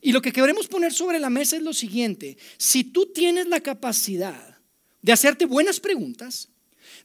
Y 0.01 0.13
lo 0.13 0.23
que 0.23 0.33
queremos 0.33 0.69
poner 0.69 0.93
sobre 0.93 1.19
la 1.19 1.31
mesa 1.31 1.57
es 1.57 1.63
lo 1.63 1.73
siguiente. 1.73 2.39
Si 2.57 2.85
tú 2.85 3.13
tienes 3.13 3.49
la 3.49 3.61
capacidad 3.61 4.59
de 5.03 5.13
hacerte 5.13 5.45
buenas 5.45 5.81
preguntas, 5.81 6.49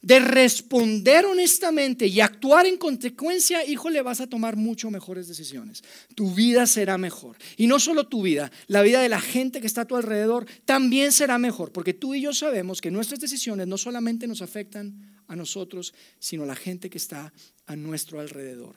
de 0.04 0.20
responder 0.20 1.26
honestamente 1.26 2.08
y 2.08 2.20
actuar 2.20 2.66
en 2.66 2.78
consecuencia, 2.78 3.66
híjole, 3.66 4.02
vas 4.02 4.20
a 4.20 4.28
tomar 4.28 4.58
mucho 4.58 4.92
mejores 4.92 5.30
decisiones. 5.30 5.82
Tu 6.14 6.36
vida 6.36 6.68
será 6.68 6.98
mejor. 6.98 7.38
Y 7.56 7.68
no 7.68 7.80
solo 7.80 8.06
tu 8.08 8.22
vida, 8.22 8.52
la 8.68 8.82
vida 8.82 9.02
de 9.02 9.08
la 9.08 9.22
gente 9.22 9.62
que 9.62 9.68
está 9.68 9.82
a 9.82 9.88
tu 9.88 9.96
alrededor 9.96 10.46
también 10.66 11.14
será 11.14 11.38
mejor, 11.38 11.72
porque 11.72 11.94
tú 11.94 12.14
y 12.14 12.22
yo 12.22 12.34
sabemos 12.34 12.82
que 12.82 12.92
nuestras 12.92 13.22
decisiones 13.22 13.66
no 13.66 13.78
solamente 13.78 14.28
nos 14.28 14.42
afectan 14.42 15.24
a 15.28 15.38
nosotros, 15.38 15.94
sino 16.20 16.44
a 16.44 16.48
la 16.48 16.56
gente 16.56 16.90
que 16.90 16.98
está 16.98 17.34
a 17.66 17.76
nuestro 17.78 18.20
alrededor 18.20 18.76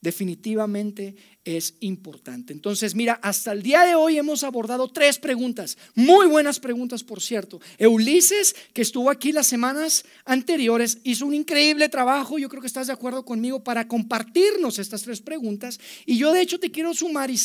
definitivamente 0.00 1.14
es 1.44 1.74
importante. 1.80 2.52
Entonces, 2.52 2.94
mira, 2.94 3.14
hasta 3.22 3.52
el 3.52 3.62
día 3.62 3.84
de 3.84 3.94
hoy 3.94 4.18
hemos 4.18 4.44
abordado 4.44 4.88
tres 4.88 5.18
preguntas, 5.18 5.78
muy 5.94 6.26
buenas 6.26 6.60
preguntas, 6.60 7.02
por 7.02 7.22
cierto. 7.22 7.60
Ulises, 7.78 8.54
que 8.74 8.82
estuvo 8.82 9.10
aquí 9.10 9.32
las 9.32 9.46
semanas 9.46 10.04
anteriores, 10.24 10.98
hizo 11.02 11.26
un 11.26 11.34
increíble 11.34 11.88
trabajo, 11.88 12.38
yo 12.38 12.48
creo 12.48 12.60
que 12.60 12.66
estás 12.66 12.88
de 12.88 12.92
acuerdo 12.92 13.24
conmigo, 13.24 13.64
para 13.64 13.88
compartirnos 13.88 14.78
estas 14.78 15.02
tres 15.02 15.20
preguntas. 15.22 15.80
Y 16.04 16.18
yo 16.18 16.32
de 16.32 16.42
hecho 16.42 16.60
te 16.60 16.70
quiero 16.70 16.92
sumar 16.92 17.30
y 17.30 17.38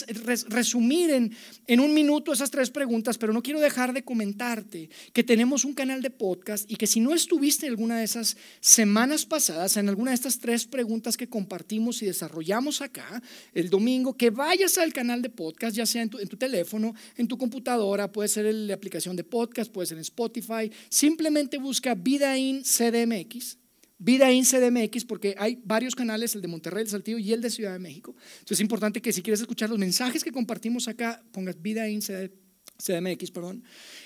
resumir 0.50 1.12
en, 1.12 1.36
en 1.68 1.80
un 1.80 1.94
minuto 1.94 2.34
esas 2.34 2.52
tres 2.52 2.70
preguntas, 2.70 3.18
pero 3.18 3.34
no 3.34 3.42
quiero 3.42 3.60
dejar 3.60 3.94
de 3.94 4.04
comentarte 4.04 4.90
que 5.14 5.24
tenemos 5.24 5.64
un 5.64 5.74
canal 5.74 6.02
de 6.02 6.10
podcast 6.10 6.70
y 6.70 6.76
que 6.76 6.88
si 6.88 7.00
no 7.00 7.14
estuviste 7.14 7.66
en 7.66 7.72
alguna 7.72 8.00
de 8.00 8.04
esas 8.04 8.38
semanas 8.60 9.26
pasadas, 9.26 9.78
en 9.78 9.90
alguna 9.90 10.12
de 10.12 10.16
estas 10.16 10.40
tres 10.40 10.66
preguntas 10.66 11.18
que 11.18 11.30
compartimos 11.30 12.02
y 12.02 12.06
desarrollamos, 12.06 12.82
acá 12.82 13.22
el 13.54 13.70
domingo, 13.70 13.86
que 14.18 14.30
vayas 14.30 14.78
al 14.78 14.94
canal 14.94 15.22
de 15.22 15.30
podcast, 15.30 15.76
ya 15.76 15.86
sea 15.86 16.02
en 16.02 16.10
tu, 16.10 16.38
teléfono, 16.38 16.94
en 17.16 17.28
tu 17.28 17.38
computadora, 17.38 18.12
puede 18.12 18.30
ser 18.30 18.54
la 18.54 18.74
aplicación 18.74 19.16
de 19.16 19.24
podcast, 19.24 19.72
puede 19.72 19.88
ser 19.88 19.98
en 19.98 20.02
Spotify. 20.02 20.72
Simplemente 20.90 21.58
busca 21.58 21.96
Vidaín 21.96 22.64
CDMX. 22.64 23.58
Vidaín 23.98 24.44
CDMX, 24.44 25.06
porque 25.06 25.36
hay 25.38 25.60
varios 25.64 25.96
canales, 25.96 26.36
el 26.36 26.42
de 26.42 26.48
Monterrey, 26.48 26.84
el 26.84 26.90
Saltillo 26.90 27.18
y 27.18 27.32
el 27.32 27.42
de 27.42 27.50
Ciudad 27.50 27.74
de 27.74 27.80
México. 27.80 28.16
Entonces 28.40 28.58
es 28.58 28.62
importante 28.62 29.02
que 29.02 29.14
si 29.14 29.22
quieres 29.22 29.40
escuchar 29.40 29.70
los 29.70 29.80
mensajes 29.80 30.24
que 30.24 30.32
compartimos 30.32 30.88
acá, 30.88 31.24
pongas 31.32 31.62
Vidaín 31.62 32.02
CDMX, 32.02 33.32
perdón, 33.32 33.64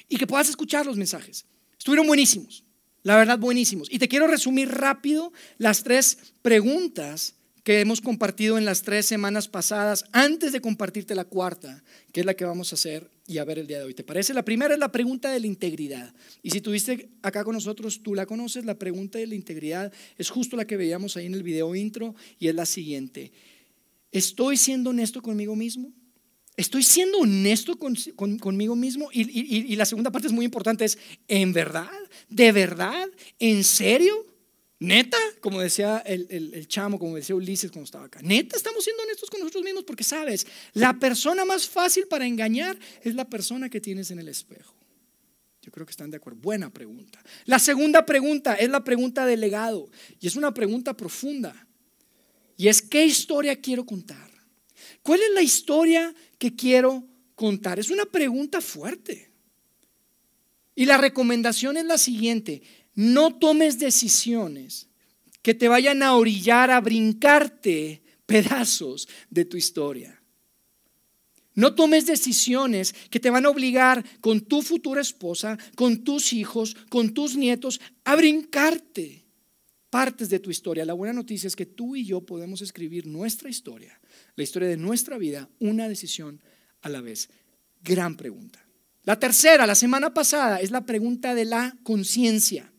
y 0.07 0.17
que 0.17 0.27
puedas 0.27 0.49
escuchar 0.49 0.85
los 0.85 0.97
mensajes. 0.97 1.45
Estuvieron 1.77 2.05
buenísimos, 2.05 2.63
la 3.03 3.17
verdad 3.17 3.39
buenísimos. 3.39 3.91
Y 3.91 3.97
te 3.97 4.07
quiero 4.07 4.27
resumir 4.27 4.69
rápido 4.69 5.33
las 5.57 5.83
tres 5.83 6.17
preguntas 6.41 7.38
que 7.63 7.81
hemos 7.81 8.01
compartido 8.01 8.57
en 8.57 8.65
las 8.65 8.81
tres 8.81 9.05
semanas 9.05 9.47
pasadas, 9.47 10.05
antes 10.11 10.51
de 10.51 10.61
compartirte 10.61 11.15
la 11.15 11.25
cuarta, 11.25 11.83
que 12.11 12.21
es 12.21 12.25
la 12.25 12.33
que 12.33 12.45
vamos 12.45 12.71
a 12.71 12.75
hacer 12.75 13.09
y 13.27 13.37
a 13.37 13.45
ver 13.45 13.59
el 13.59 13.67
día 13.67 13.79
de 13.79 13.83
hoy. 13.83 13.93
¿Te 13.93 14.03
parece? 14.03 14.33
La 14.33 14.43
primera 14.43 14.73
es 14.73 14.79
la 14.79 14.91
pregunta 14.91 15.31
de 15.31 15.39
la 15.39 15.47
integridad. 15.47 16.13
Y 16.41 16.51
si 16.51 16.61
tuviste 16.61 17.09
acá 17.21 17.43
con 17.43 17.53
nosotros, 17.53 18.01
tú 18.01 18.15
la 18.15 18.25
conoces, 18.25 18.65
la 18.65 18.79
pregunta 18.79 19.19
de 19.19 19.27
la 19.27 19.35
integridad 19.35 19.91
es 20.17 20.29
justo 20.29 20.55
la 20.55 20.65
que 20.65 20.77
veíamos 20.77 21.17
ahí 21.17 21.25
en 21.25 21.33
el 21.33 21.43
video 21.43 21.75
intro 21.75 22.15
y 22.39 22.47
es 22.47 22.55
la 22.55 22.65
siguiente. 22.65 23.31
¿Estoy 24.11 24.57
siendo 24.57 24.89
honesto 24.89 25.21
conmigo 25.21 25.55
mismo? 25.55 25.91
¿Estoy 26.57 26.83
siendo 26.83 27.19
honesto 27.19 27.77
conmigo 27.77 28.75
mismo? 28.75 29.09
y 29.13 29.75
la 29.75 29.85
segunda 29.85 30.11
parte 30.11 30.27
es 30.27 30.33
muy 30.33 30.43
importante, 30.43 30.83
es 30.83 30.97
¿en 31.27 31.53
verdad? 31.53 31.89
¿De 32.27 32.51
verdad? 32.51 33.07
¿En 33.37 33.63
serio? 33.63 34.28
Neta, 34.79 35.17
como 35.41 35.59
decía 35.59 35.97
el, 36.05 36.65
chamo, 36.69 36.97
como 36.97 37.17
decía 37.17 37.35
Ulises 37.35 37.69
cuando 37.69 37.83
estaba 37.83 38.05
acá. 38.05 38.21
Neta, 38.21 38.55
estamos 38.55 38.81
siendo 38.83 39.03
honestos 39.03 39.29
con 39.29 39.41
nosotros 39.41 39.63
mismos 39.63 39.83
porque 39.83 40.05
sabes, 40.05 40.47
la 40.73 40.97
persona 40.97 41.43
más 41.43 41.67
fácil 41.67 42.07
para 42.07 42.25
engañar 42.25 42.79
es 43.03 43.13
la 43.13 43.29
persona 43.29 43.69
que 43.69 43.81
tienes 43.81 44.09
en 44.11 44.19
el 44.19 44.29
espejo. 44.29 44.73
Yo 45.61 45.71
creo 45.71 45.85
que 45.85 45.91
están 45.91 46.09
de 46.09 46.17
acuerdo. 46.17 46.39
Buena 46.39 46.69
pregunta. 46.69 47.21
La 47.43 47.59
segunda 47.59 48.05
pregunta 48.05 48.55
es 48.55 48.69
la 48.69 48.81
pregunta 48.81 49.25
del 49.25 49.41
legado. 49.41 49.89
Y 50.21 50.27
es 50.27 50.37
una 50.37 50.53
pregunta 50.53 50.95
profunda. 50.95 51.67
Y 52.55 52.69
es, 52.69 52.81
¿qué 52.81 53.05
historia 53.05 53.59
quiero 53.59 53.85
contar? 53.85 54.31
¿Cuál 55.03 55.21
es 55.21 55.31
la 55.33 55.41
historia 55.41 56.13
que 56.37 56.55
quiero 56.55 57.05
contar? 57.35 57.79
Es 57.79 57.89
una 57.89 58.05
pregunta 58.05 58.61
fuerte. 58.61 59.29
Y 60.73 60.85
la 60.85 60.97
recomendación 60.97 61.75
es 61.75 61.85
la 61.85 61.97
siguiente 61.97 62.61
no 62.95 63.35
tomes 63.37 63.79
decisiones 63.79 64.87
que 65.41 65.53
te 65.53 65.67
vayan 65.67 66.03
a 66.03 66.15
orillar 66.15 66.71
a 66.71 66.81
brincarte 66.81 68.01
pedazos 68.25 69.07
de 69.29 69.45
tu 69.45 69.57
historia. 69.57 70.21
No 71.55 71.75
tomes 71.75 72.05
decisiones 72.05 72.93
que 73.09 73.19
te 73.19 73.29
van 73.29 73.45
a 73.45 73.49
obligar 73.49 74.05
con 74.21 74.41
tu 74.41 74.61
futura 74.61 75.01
esposa, 75.01 75.57
con 75.75 76.03
tus 76.03 76.31
hijos, 76.31 76.75
con 76.89 77.13
tus 77.13 77.35
nietos, 77.35 77.81
a 78.05 78.15
brincarte 78.15 79.25
partes 79.89 80.29
de 80.29 80.39
tu 80.39 80.51
historia. 80.51 80.85
La 80.85 80.93
buena 80.93 81.13
noticia 81.13 81.47
es 81.47 81.55
que 81.55 81.65
tú 81.65 81.95
y 81.95 82.05
yo 82.05 82.21
podemos 82.21 82.61
escribir 82.61 83.07
nuestra 83.07 83.49
historia, 83.49 83.99
la 84.35 84.43
historia 84.43 84.69
de 84.69 84.77
nuestra 84.77 85.17
vida, 85.17 85.49
una 85.59 85.89
decisión 85.89 86.41
a 86.81 86.89
la 86.89 87.01
vez. 87.01 87.29
Gran 87.81 88.15
pregunta. 88.15 88.65
La 89.03 89.19
tercera, 89.19 89.65
la 89.65 89.75
semana 89.75 90.13
pasada, 90.13 90.61
es 90.61 90.71
la 90.71 90.85
pregunta 90.85 91.33
de 91.33 91.45
la 91.45 91.75
conciencia. 91.83 92.71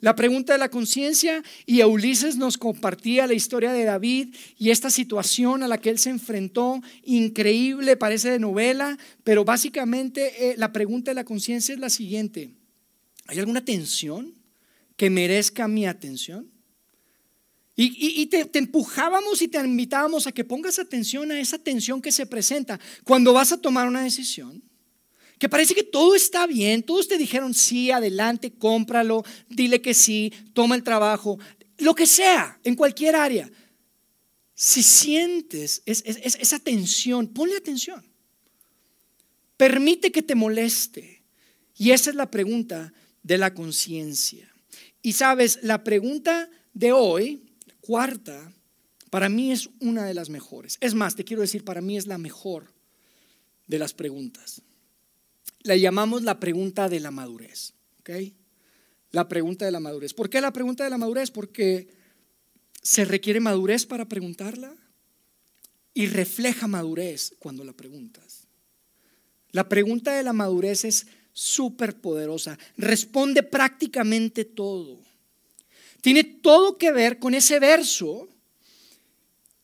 La 0.00 0.16
pregunta 0.16 0.54
de 0.54 0.58
la 0.58 0.70
conciencia 0.70 1.42
y 1.66 1.82
Ulises 1.82 2.36
nos 2.36 2.56
compartía 2.56 3.26
la 3.26 3.34
historia 3.34 3.72
de 3.72 3.84
David 3.84 4.34
y 4.56 4.70
esta 4.70 4.88
situación 4.88 5.62
a 5.62 5.68
la 5.68 5.78
que 5.78 5.90
él 5.90 5.98
se 5.98 6.08
enfrentó, 6.08 6.80
increíble, 7.04 7.98
parece 7.98 8.30
de 8.30 8.38
novela, 8.38 8.96
pero 9.24 9.44
básicamente 9.44 10.50
eh, 10.50 10.54
la 10.56 10.72
pregunta 10.72 11.10
de 11.10 11.16
la 11.16 11.24
conciencia 11.24 11.74
es 11.74 11.80
la 11.80 11.90
siguiente. 11.90 12.50
¿Hay 13.26 13.38
alguna 13.38 13.62
tensión 13.62 14.34
que 14.96 15.10
merezca 15.10 15.68
mi 15.68 15.86
atención? 15.86 16.50
Y, 17.82 18.26
te, 18.26 18.44
te, 18.44 18.58
empujábamos 18.58 19.40
y 19.40 19.48
te 19.48 19.58
invitábamos 19.58 20.26
a 20.26 20.32
que 20.32 20.44
pongas 20.44 20.78
atención 20.78 21.30
a 21.32 21.40
esa 21.40 21.56
tensión 21.56 22.02
que 22.02 22.12
se 22.12 22.26
presenta 22.26 22.78
cuando 23.04 23.32
vas 23.32 23.52
a 23.52 23.56
tomar 23.58 23.88
una 23.88 24.02
decisión 24.02 24.62
que 25.40 25.48
parece 25.48 25.74
que 25.74 25.82
todo 25.82 26.14
está 26.14 26.46
bien, 26.46 26.82
todos 26.82 27.08
te 27.08 27.16
dijeron 27.16 27.54
sí, 27.54 27.90
adelante, 27.90 28.52
cómpralo, 28.52 29.24
dile 29.48 29.80
que 29.80 29.94
sí, 29.94 30.30
toma 30.52 30.74
el 30.74 30.82
trabajo, 30.82 31.38
lo 31.78 31.94
que 31.94 32.06
sea, 32.06 32.60
en 32.62 32.76
cualquier 32.76 33.16
área. 33.16 33.50
Si 34.54 34.82
sientes 34.82 35.82
esa 35.86 36.58
tensión, 36.58 37.26
ponle 37.28 37.56
atención. 37.56 38.04
Permite 39.56 40.12
que 40.12 40.20
te 40.20 40.34
moleste. 40.34 41.24
Y 41.74 41.92
esa 41.92 42.10
es 42.10 42.16
la 42.16 42.30
pregunta 42.30 42.92
de 43.22 43.38
la 43.38 43.54
conciencia. 43.54 44.54
Y 45.00 45.14
sabes, 45.14 45.60
la 45.62 45.82
pregunta 45.82 46.50
de 46.74 46.92
hoy, 46.92 47.46
cuarta, 47.80 48.52
para 49.08 49.30
mí 49.30 49.52
es 49.52 49.70
una 49.80 50.04
de 50.04 50.12
las 50.12 50.28
mejores. 50.28 50.76
Es 50.82 50.92
más, 50.92 51.16
te 51.16 51.24
quiero 51.24 51.40
decir, 51.40 51.64
para 51.64 51.80
mí 51.80 51.96
es 51.96 52.06
la 52.06 52.18
mejor 52.18 52.74
de 53.66 53.78
las 53.78 53.94
preguntas 53.94 54.62
la 55.62 55.76
llamamos 55.76 56.22
la 56.22 56.40
pregunta 56.40 56.88
de 56.88 57.00
la 57.00 57.10
madurez. 57.10 57.74
¿ok? 58.00 58.10
La 59.12 59.28
pregunta 59.28 59.64
de 59.64 59.70
la 59.70 59.80
madurez. 59.80 60.14
¿Por 60.14 60.30
qué 60.30 60.40
la 60.40 60.52
pregunta 60.52 60.84
de 60.84 60.90
la 60.90 60.98
madurez? 60.98 61.30
Porque 61.30 61.88
se 62.82 63.04
requiere 63.04 63.40
madurez 63.40 63.86
para 63.86 64.06
preguntarla 64.06 64.72
y 65.92 66.06
refleja 66.06 66.66
madurez 66.66 67.34
cuando 67.38 67.64
la 67.64 67.72
preguntas. 67.72 68.46
La 69.52 69.68
pregunta 69.68 70.14
de 70.14 70.22
la 70.22 70.32
madurez 70.32 70.84
es 70.84 71.06
súper 71.32 72.00
poderosa. 72.00 72.58
Responde 72.76 73.42
prácticamente 73.42 74.44
todo. 74.44 75.00
Tiene 76.00 76.24
todo 76.24 76.78
que 76.78 76.92
ver 76.92 77.18
con 77.18 77.34
ese 77.34 77.58
verso 77.58 78.28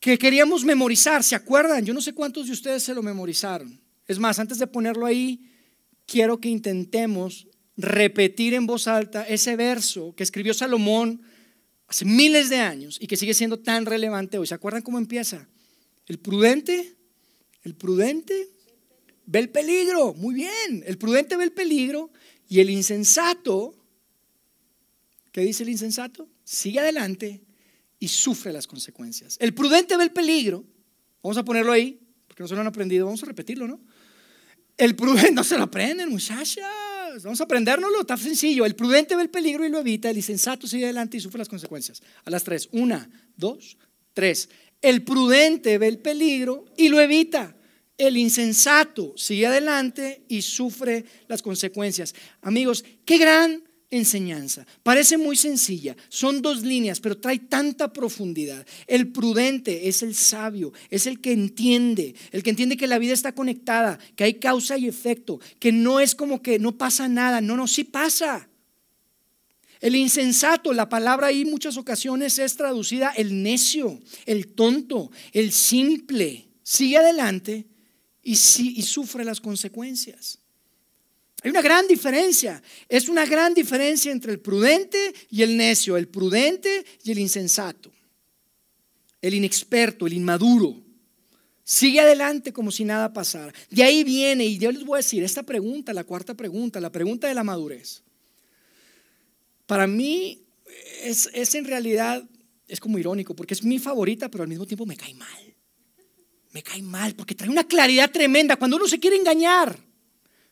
que 0.01 0.19
queríamos 0.19 0.65
memorizar. 0.65 1.23
¿Se 1.23 1.35
acuerdan? 1.35 1.85
Yo 1.85 1.95
no 1.95 2.01
sé 2.01 2.13
cuántos 2.13 2.47
de 2.47 2.53
ustedes 2.53 2.83
se 2.83 2.95
lo 2.95 3.03
memorizaron. 3.03 3.81
Es 4.07 4.19
más, 4.19 4.39
antes 4.39 4.59
de 4.59 4.67
ponerlo 4.67 5.07
ahí, 5.07 5.51
quiero 6.07 6.41
que 6.41 6.49
intentemos 6.49 7.49
repetir 7.77 8.55
en 8.55 8.67
voz 8.67 8.89
alta 8.89 9.25
ese 9.25 9.57
verso 9.57 10.15
que 10.15 10.23
escribió 10.23 10.55
Salomón 10.55 11.21
hace 11.89 12.05
miles 12.05 12.49
de 12.49 12.57
años 12.57 12.99
y 13.01 13.07
que 13.07 13.17
sigue 13.17 13.35
siendo 13.35 13.59
tan 13.59 13.87
relevante 13.87 14.39
hoy. 14.39 14.47
¿Se 14.47 14.55
acuerdan 14.55 14.83
cómo 14.83 14.99
empieza? 14.99 15.49
El 16.07 16.19
prudente, 16.19 16.95
el 17.63 17.75
prudente 17.75 18.49
ve 19.27 19.41
el 19.41 19.51
peligro, 19.51 20.15
muy 20.15 20.35
bien, 20.35 20.85
el 20.87 20.97
prudente 20.99 21.37
ve 21.37 21.45
el 21.45 21.53
peligro 21.53 22.11
y 22.49 22.61
el 22.61 22.71
insensato, 22.71 23.75
¿qué 25.33 25.41
dice 25.43 25.65
el 25.65 25.71
insensato? 25.71 26.29
Sigue 26.45 26.79
adelante 26.79 27.43
y 27.99 28.09
sufre 28.09 28.53
las 28.53 28.67
consecuencias. 28.67 29.37
El 29.41 29.53
prudente 29.53 29.97
ve 29.97 30.05
el 30.05 30.13
peligro, 30.13 30.65
vamos 31.23 31.37
a 31.37 31.45
ponerlo 31.45 31.73
ahí, 31.73 32.01
porque 32.29 32.43
no 32.43 32.49
se 32.49 32.55
lo 32.55 32.61
han 32.61 32.69
aprendido, 32.69 33.07
vamos 33.07 33.23
a 33.25 33.27
repetirlo, 33.27 33.67
¿no? 33.67 33.81
El 34.77 34.95
prudente, 34.95 35.33
no 35.33 35.45
se 35.45 35.57
lo 35.57 35.65
aprenden, 35.65 36.11
muchachas, 36.11 37.23
vamos 37.23 37.41
a 37.41 37.45
aprendérnoslo, 37.45 38.01
está 38.01 38.17
sencillo. 38.17 38.67
El 38.67 38.75
prudente 38.75 39.17
ve 39.17 39.23
el 39.23 39.31
peligro 39.31 39.65
y 39.65 39.69
lo 39.69 39.79
evita, 39.79 40.11
el 40.11 40.17
insensato 40.17 40.67
sigue 40.67 40.85
adelante 40.85 41.17
y 41.17 41.21
sufre 41.21 41.39
las 41.39 41.49
consecuencias. 41.49 42.03
A 42.25 42.31
las 42.31 42.45
tres, 42.45 42.69
una, 42.73 43.09
dos, 43.37 43.77
tres. 44.13 44.49
El 44.83 45.03
prudente 45.03 45.79
ve 45.79 45.89
el 45.89 45.99
peligro 45.99 46.67
y 46.77 46.89
lo 46.89 47.01
evita. 47.01 47.57
El 47.99 48.19
insensato 48.19 49.15
sigue 49.17 49.47
adelante 49.47 50.25
y 50.29 50.43
sufre 50.43 51.05
las 51.29 51.41
consecuencias. 51.41 52.15
Amigos, 52.43 52.85
qué 53.07 53.17
gran 53.17 53.63
enseñanza. 53.91 54.67
Parece 54.83 55.17
muy 55.17 55.37
sencilla, 55.37 55.97
son 56.09 56.43
dos 56.43 56.63
líneas, 56.63 57.01
pero 57.01 57.19
trae 57.19 57.39
tanta 57.39 57.93
profundidad. 57.93 58.67
El 58.87 59.13
prudente 59.13 59.89
es 59.89 60.03
el 60.03 60.15
sabio, 60.15 60.73
es 60.91 61.07
el 61.07 61.21
que 61.21 61.33
entiende, 61.33 62.15
el 62.33 62.43
que 62.43 62.51
entiende 62.51 62.77
que 62.77 62.87
la 62.87 62.99
vida 62.99 63.13
está 63.13 63.33
conectada, 63.33 63.99
que 64.17 64.25
hay 64.25 64.35
causa 64.35 64.77
y 64.77 64.89
efecto, 64.89 65.41
que 65.59 65.73
no 65.73 66.01
es 66.01 66.15
como 66.15 66.43
que 66.43 66.59
no 66.59 66.77
pasa 66.77 67.09
nada, 67.09 67.41
no, 67.41 67.57
no, 67.57 67.67
sí 67.67 67.85
pasa. 67.85 68.49
El 69.81 69.95
insensato, 69.95 70.73
la 70.73 70.89
palabra 70.89 71.29
ahí 71.29 71.45
muchas 71.45 71.77
ocasiones 71.77 72.39
es 72.39 72.57
traducida 72.57 73.11
el 73.11 73.43
necio, 73.43 74.01
el 74.25 74.49
tonto, 74.49 75.11
el 75.33 75.53
simple. 75.53 76.49
Sigue 76.63 76.97
adelante 76.97 77.67
y, 78.23 78.33
y 78.33 78.83
sufre 78.83 79.25
las 79.25 79.41
consecuencias. 79.41 80.41
Hay 81.47 81.51
una 81.51 81.63
gran 81.63 81.87
diferencia. 81.87 82.61
Es 82.89 83.09
una 83.09 83.25
gran 83.25 83.55
diferencia 83.55 84.11
entre 84.11 84.33
el 84.33 84.41
prudente 84.41 85.15
y 85.31 85.43
el 85.43 85.57
necio, 85.57 85.97
el 85.97 86.09
prudente 86.09 86.85
y 87.05 87.13
el 87.13 87.21
insensato, 87.21 87.93
el 89.23 89.33
inexperto, 89.33 90.09
el 90.09 90.15
inmaduro. 90.15 90.83
Sigue 91.63 92.01
adelante 92.01 92.53
como 92.53 92.73
si 92.73 92.85
nada 92.85 93.13
pasara. 93.13 93.53
De 93.71 93.85
ahí 93.85 94.03
viene, 94.03 94.45
y 94.45 94.59
yo 94.59 94.73
les 94.73 94.85
voy 94.85 94.97
a 94.97 95.05
decir, 95.05 95.23
esta 95.23 95.45
pregunta, 95.45 95.93
la 95.93 96.03
cuarta 96.03 96.35
pregunta, 96.35 96.81
la 96.81 96.91
pregunta 96.91 97.29
de 97.29 97.35
la 97.35 97.45
madurez. 97.45 98.03
Para 99.67 99.87
mí 99.87 100.43
es, 101.05 101.55
en 101.55 101.65
realidad, 101.65 102.29
es 102.67 102.81
como 102.81 102.99
irónico, 102.99 103.37
porque 103.37 103.55
es 103.55 103.63
mi 103.63 103.79
favorita, 103.79 104.29
pero 104.29 104.43
al 104.43 104.49
mismo 104.49 104.67
tiempo 104.67 104.85
me 104.85 104.97
cae 104.97 105.15
mal. 105.15 105.55
Me 106.51 106.65
cae 106.65 106.83
mal, 106.83 107.15
porque 107.15 107.37
trae 107.37 107.51
una 107.51 107.69
claridad 107.69 108.11
tremenda 108.11 108.57
cuando 108.57 108.79
uno 108.79 108.89
se 108.89 108.99
quiere 108.99 109.15
engañar. 109.15 109.86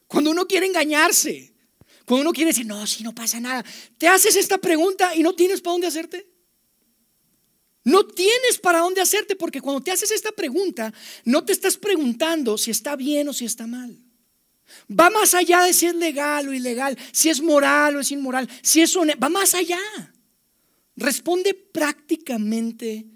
Cuando 0.07 0.31
uno 0.31 0.47
quiere 0.47 0.67
engañarse, 0.67 1.53
cuando 2.05 2.23
uno 2.23 2.33
quiere 2.33 2.51
decir, 2.51 2.67
no, 2.67 2.87
si 2.87 3.03
no 3.03 3.15
pasa 3.15 3.41
nada, 3.41 3.65
te 3.99 4.09
haces 4.09 4.37
esta 4.37 4.59
pregunta 4.59 5.15
y 5.15 5.23
no 5.23 5.35
tienes 5.35 5.61
para 5.61 5.73
dónde 5.73 5.87
hacerte. 5.87 6.27
No 7.85 8.07
tienes 8.07 8.59
para 8.63 8.79
dónde 8.81 9.01
hacerte 9.01 9.37
porque 9.37 9.61
cuando 9.61 9.83
te 9.83 9.91
haces 9.91 10.11
esta 10.11 10.33
pregunta, 10.33 10.93
no 11.25 11.45
te 11.45 11.53
estás 11.53 11.77
preguntando 11.77 12.57
si 12.57 12.71
está 12.71 12.97
bien 12.97 13.29
o 13.29 13.33
si 13.33 13.45
está 13.45 13.67
mal. 13.67 13.99
Va 14.91 15.11
más 15.11 15.35
allá 15.35 15.63
de 15.63 15.75
si 15.75 15.87
es 15.87 15.95
legal 15.95 16.49
o 16.49 16.55
ilegal, 16.55 16.99
si 17.13 17.29
es 17.29 17.43
moral 17.43 17.97
o 17.97 18.01
es 18.01 18.11
inmoral, 18.11 18.49
si 18.63 18.81
es 18.81 18.97
honesto, 18.97 19.21
va 19.21 19.29
más 19.29 19.55
allá. 19.55 19.79
Responde 20.97 21.55
prácticamente 21.55 23.07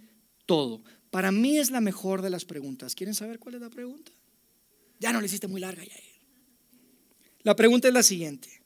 todo. 0.44 0.82
Para 1.10 1.32
mí 1.32 1.58
es 1.58 1.70
la 1.70 1.80
mejor 1.80 2.20
de 2.20 2.30
las 2.30 2.44
preguntas. 2.44 2.94
¿Quieren 2.94 3.14
saber 3.14 3.38
cuál 3.38 3.54
es 3.54 3.60
la 3.62 3.70
pregunta? 3.70 4.12
Ya 4.98 5.12
no 5.12 5.20
le 5.20 5.26
hiciste 5.26 5.48
muy 5.48 5.60
larga, 5.60 5.84
ya. 5.84 5.94
La 7.42 7.54
pregunta 7.56 7.88
es 7.88 7.94
la 7.94 8.02
siguiente. 8.02 8.62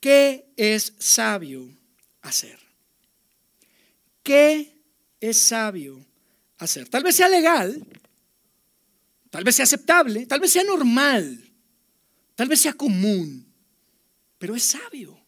¿Qué 0.00 0.52
es 0.56 0.94
sabio 0.98 1.68
hacer? 2.20 2.58
¿Qué 4.22 4.76
es 5.20 5.38
sabio 5.38 6.04
hacer? 6.58 6.88
Tal 6.88 7.02
vez 7.02 7.16
sea 7.16 7.28
legal, 7.28 7.86
tal 9.30 9.44
vez 9.44 9.56
sea 9.56 9.64
aceptable, 9.64 10.26
tal 10.26 10.40
vez 10.40 10.52
sea 10.52 10.64
normal, 10.64 11.50
tal 12.34 12.48
vez 12.48 12.60
sea 12.60 12.74
común, 12.74 13.50
pero 14.38 14.54
es 14.54 14.62
sabio. 14.62 15.18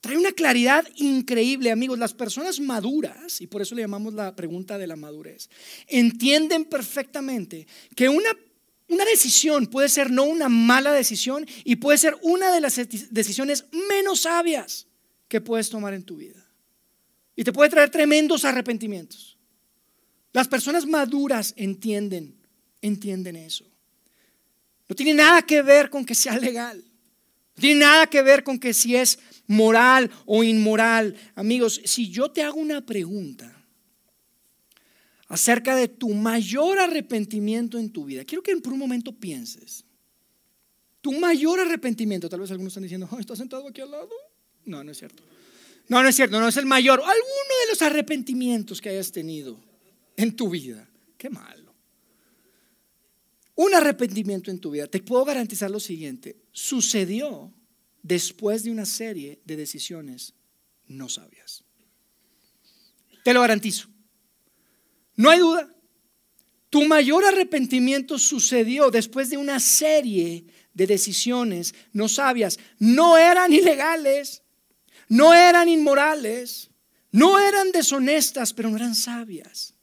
Trae 0.00 0.16
una 0.16 0.32
claridad 0.32 0.86
increíble, 0.96 1.70
amigos. 1.70 1.98
Las 1.98 2.14
personas 2.14 2.60
maduras, 2.60 3.40
y 3.40 3.46
por 3.46 3.62
eso 3.62 3.74
le 3.74 3.82
llamamos 3.82 4.14
la 4.14 4.34
pregunta 4.34 4.78
de 4.78 4.86
la 4.86 4.96
madurez, 4.96 5.50
entienden 5.86 6.64
perfectamente 6.64 7.66
que 7.94 8.08
una 8.08 8.30
una 8.88 9.04
decisión 9.04 9.66
puede 9.66 9.88
ser 9.88 10.10
no 10.10 10.24
una 10.24 10.48
mala 10.48 10.92
decisión 10.92 11.46
y 11.64 11.76
puede 11.76 11.98
ser 11.98 12.16
una 12.22 12.50
de 12.50 12.60
las 12.60 12.76
decisiones 13.10 13.66
menos 13.88 14.20
sabias 14.20 14.86
que 15.28 15.40
puedes 15.40 15.68
tomar 15.68 15.92
en 15.92 16.02
tu 16.02 16.16
vida. 16.16 16.44
Y 17.36 17.44
te 17.44 17.52
puede 17.52 17.70
traer 17.70 17.90
tremendos 17.90 18.44
arrepentimientos. 18.44 19.36
Las 20.32 20.48
personas 20.48 20.86
maduras 20.86 21.52
entienden, 21.56 22.36
entienden 22.80 23.36
eso. 23.36 23.64
No 24.88 24.96
tiene 24.96 25.14
nada 25.14 25.42
que 25.42 25.62
ver 25.62 25.90
con 25.90 26.04
que 26.04 26.14
sea 26.14 26.38
legal. 26.38 26.82
No 27.56 27.60
tiene 27.60 27.80
nada 27.80 28.06
que 28.06 28.22
ver 28.22 28.42
con 28.42 28.58
que 28.58 28.72
si 28.72 28.96
es 28.96 29.18
moral 29.46 30.10
o 30.24 30.42
inmoral. 30.42 31.14
Amigos, 31.34 31.80
si 31.84 32.10
yo 32.10 32.30
te 32.30 32.42
hago 32.42 32.58
una 32.58 32.84
pregunta, 32.86 33.57
acerca 35.28 35.76
de 35.76 35.88
tu 35.88 36.08
mayor 36.14 36.78
arrepentimiento 36.78 37.78
en 37.78 37.90
tu 37.90 38.06
vida. 38.06 38.24
Quiero 38.24 38.42
que 38.42 38.56
por 38.56 38.72
un 38.72 38.78
momento 38.78 39.12
pienses. 39.12 39.84
Tu 41.00 41.12
mayor 41.12 41.60
arrepentimiento, 41.60 42.28
tal 42.28 42.40
vez 42.40 42.50
algunos 42.50 42.72
están 42.72 42.82
diciendo, 42.82 43.08
oh, 43.10 43.18
¿estás 43.18 43.38
sentado 43.38 43.68
aquí 43.68 43.80
al 43.80 43.90
lado? 43.90 44.10
No, 44.64 44.82
no 44.82 44.90
es 44.90 44.98
cierto. 44.98 45.22
No, 45.88 46.02
no 46.02 46.08
es 46.08 46.16
cierto, 46.16 46.40
no 46.40 46.48
es 46.48 46.56
el 46.56 46.66
mayor. 46.66 46.98
Alguno 47.00 47.14
de 47.14 47.70
los 47.70 47.82
arrepentimientos 47.82 48.80
que 48.80 48.88
hayas 48.88 49.12
tenido 49.12 49.60
en 50.16 50.34
tu 50.34 50.50
vida. 50.50 50.88
Qué 51.16 51.30
malo. 51.30 51.74
Un 53.54 53.74
arrepentimiento 53.74 54.50
en 54.50 54.60
tu 54.60 54.70
vida, 54.70 54.86
te 54.86 55.00
puedo 55.00 55.24
garantizar 55.24 55.70
lo 55.70 55.80
siguiente, 55.80 56.36
sucedió 56.52 57.52
después 58.02 58.62
de 58.62 58.70
una 58.70 58.86
serie 58.86 59.40
de 59.44 59.56
decisiones 59.56 60.34
no 60.86 61.08
sabias. 61.08 61.64
Te 63.24 63.34
lo 63.34 63.40
garantizo. 63.40 63.88
No 65.18 65.30
hay 65.30 65.40
duda. 65.40 65.68
Tu 66.70 66.84
mayor 66.84 67.24
arrepentimiento 67.24 68.18
sucedió 68.18 68.90
después 68.90 69.30
de 69.30 69.36
una 69.36 69.58
serie 69.58 70.46
de 70.72 70.86
decisiones 70.86 71.74
no 71.92 72.08
sabias. 72.08 72.58
No 72.78 73.18
eran 73.18 73.52
ilegales, 73.52 74.42
no 75.08 75.34
eran 75.34 75.68
inmorales, 75.68 76.70
no 77.10 77.38
eran 77.38 77.72
deshonestas, 77.72 78.54
pero 78.54 78.70
no 78.70 78.76
eran 78.76 78.94
sabias. 78.94 79.74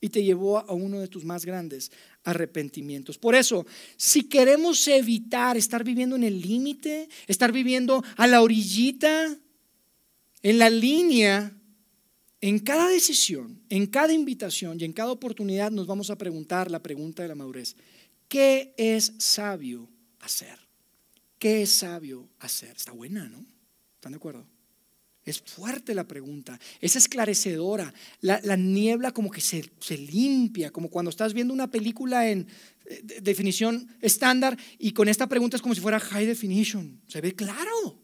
Y 0.00 0.08
te 0.08 0.24
llevó 0.24 0.58
a 0.58 0.72
uno 0.72 0.98
de 0.98 1.08
tus 1.08 1.24
más 1.24 1.46
grandes 1.46 1.92
arrepentimientos. 2.24 3.16
Por 3.16 3.36
eso, 3.36 3.64
si 3.96 4.24
queremos 4.24 4.88
evitar 4.88 5.56
estar 5.56 5.84
viviendo 5.84 6.16
en 6.16 6.24
el 6.24 6.40
límite, 6.40 7.08
estar 7.28 7.52
viviendo 7.52 8.02
a 8.16 8.26
la 8.26 8.42
orillita, 8.42 9.38
en 10.42 10.58
la 10.58 10.68
línea 10.68 11.54
en 12.44 12.58
cada 12.58 12.88
decisión, 12.88 13.62
en 13.70 13.86
cada 13.86 14.12
invitación 14.12 14.78
y 14.78 14.84
en 14.84 14.92
cada 14.92 15.10
oportunidad 15.10 15.70
nos 15.70 15.86
vamos 15.86 16.10
a 16.10 16.18
preguntar 16.18 16.70
la 16.70 16.82
pregunta 16.82 17.22
de 17.22 17.28
la 17.30 17.34
madurez. 17.34 17.74
¿Qué 18.28 18.74
es 18.76 19.14
sabio 19.16 19.88
hacer? 20.20 20.58
¿Qué 21.38 21.62
es 21.62 21.70
sabio 21.70 22.28
hacer? 22.40 22.76
Está 22.76 22.92
buena, 22.92 23.26
¿no? 23.30 23.46
¿Están 23.94 24.12
de 24.12 24.16
acuerdo? 24.16 24.46
Es 25.24 25.40
fuerte 25.40 25.94
la 25.94 26.06
pregunta, 26.06 26.60
es 26.82 26.96
esclarecedora. 26.96 27.94
La, 28.20 28.56
niebla 28.58 29.12
como 29.12 29.30
que 29.30 29.40
se, 29.40 29.64
se, 29.80 29.96
limpia, 29.96 30.70
como 30.70 30.90
cuando 30.90 31.08
estás 31.08 31.32
viendo 31.32 31.54
una 31.54 31.70
película 31.70 32.28
en 32.28 32.46
eh, 32.84 33.00
definición 33.22 33.88
estándar 34.02 34.58
y 34.78 34.92
con 34.92 35.08
esta 35.08 35.30
pregunta 35.30 35.56
es 35.56 35.62
como 35.62 35.74
si 35.74 35.80
fuera 35.80 35.98
high 35.98 36.26
definition. 36.26 37.00
Se 37.08 37.22
ve 37.22 37.34
claro, 37.34 37.98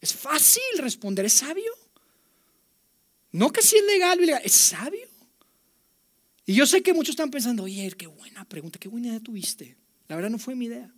es 0.00 0.12
fácil 0.12 0.64
responder, 0.80 1.24
es 1.24 1.34
sabio. 1.34 1.85
No 3.36 3.52
que 3.52 3.60
si 3.60 3.76
es 3.76 3.84
legal, 3.84 4.18
es 4.42 4.52
sabio. 4.52 5.06
Y 6.46 6.54
yo 6.54 6.64
sé 6.64 6.82
que 6.82 6.94
muchos 6.94 7.10
están 7.10 7.30
pensando, 7.30 7.64
oye, 7.64 7.90
qué 7.90 8.06
buena 8.06 8.46
pregunta, 8.46 8.78
qué 8.78 8.88
buena 8.88 9.08
idea 9.08 9.20
tuviste. 9.20 9.76
La 10.08 10.16
verdad 10.16 10.30
no 10.30 10.38
fue 10.38 10.54
mi 10.54 10.64
idea. 10.64 10.90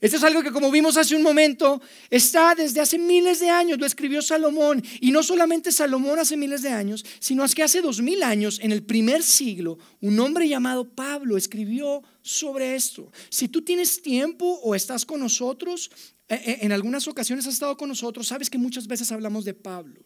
Esto 0.00 0.16
es 0.16 0.22
algo 0.22 0.44
que 0.44 0.52
como 0.52 0.70
vimos 0.70 0.96
hace 0.96 1.16
un 1.16 1.24
momento, 1.24 1.82
está 2.08 2.54
desde 2.54 2.80
hace 2.80 3.00
miles 3.00 3.40
de 3.40 3.50
años, 3.50 3.80
lo 3.80 3.86
escribió 3.86 4.22
Salomón. 4.22 4.80
Y 5.00 5.10
no 5.10 5.24
solamente 5.24 5.72
Salomón 5.72 6.20
hace 6.20 6.36
miles 6.36 6.62
de 6.62 6.68
años, 6.68 7.04
sino 7.18 7.44
es 7.44 7.52
que 7.52 7.64
hace 7.64 7.80
dos 7.80 8.00
mil 8.00 8.22
años, 8.22 8.60
en 8.62 8.70
el 8.70 8.84
primer 8.84 9.24
siglo, 9.24 9.76
un 10.00 10.20
hombre 10.20 10.48
llamado 10.48 10.88
Pablo 10.88 11.36
escribió 11.36 12.00
sobre 12.22 12.76
esto. 12.76 13.10
Si 13.28 13.48
tú 13.48 13.62
tienes 13.62 14.02
tiempo 14.02 14.60
o 14.62 14.76
estás 14.76 15.04
con 15.04 15.18
nosotros, 15.18 15.90
eh, 16.28 16.40
eh, 16.46 16.58
en 16.60 16.70
algunas 16.70 17.08
ocasiones 17.08 17.44
has 17.48 17.54
estado 17.54 17.76
con 17.76 17.88
nosotros, 17.88 18.28
sabes 18.28 18.48
que 18.48 18.58
muchas 18.58 18.86
veces 18.86 19.10
hablamos 19.10 19.44
de 19.44 19.54
Pablo. 19.54 20.00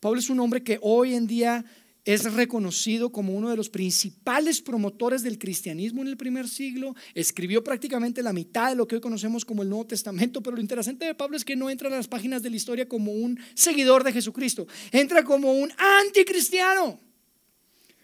Pablo 0.00 0.20
es 0.20 0.30
un 0.30 0.38
hombre 0.38 0.62
que 0.62 0.78
hoy 0.80 1.14
en 1.14 1.26
día 1.26 1.64
es 2.04 2.32
reconocido 2.32 3.10
como 3.10 3.34
uno 3.34 3.50
de 3.50 3.56
los 3.56 3.68
principales 3.68 4.62
promotores 4.62 5.22
del 5.22 5.38
cristianismo 5.38 6.00
en 6.00 6.08
el 6.08 6.16
primer 6.16 6.48
siglo, 6.48 6.94
escribió 7.14 7.62
prácticamente 7.62 8.22
la 8.22 8.32
mitad 8.32 8.70
de 8.70 8.76
lo 8.76 8.86
que 8.86 8.94
hoy 8.94 9.00
conocemos 9.00 9.44
como 9.44 9.62
el 9.62 9.68
Nuevo 9.68 9.86
Testamento, 9.86 10.42
pero 10.42 10.56
lo 10.56 10.62
interesante 10.62 11.04
de 11.04 11.14
Pablo 11.14 11.36
es 11.36 11.44
que 11.44 11.56
no 11.56 11.68
entra 11.68 11.88
en 11.88 11.96
las 11.96 12.08
páginas 12.08 12.42
de 12.42 12.50
la 12.50 12.56
historia 12.56 12.88
como 12.88 13.12
un 13.12 13.38
seguidor 13.54 14.04
de 14.04 14.12
Jesucristo, 14.12 14.66
entra 14.92 15.24
como 15.24 15.52
un 15.52 15.70
anticristiano. 15.76 17.07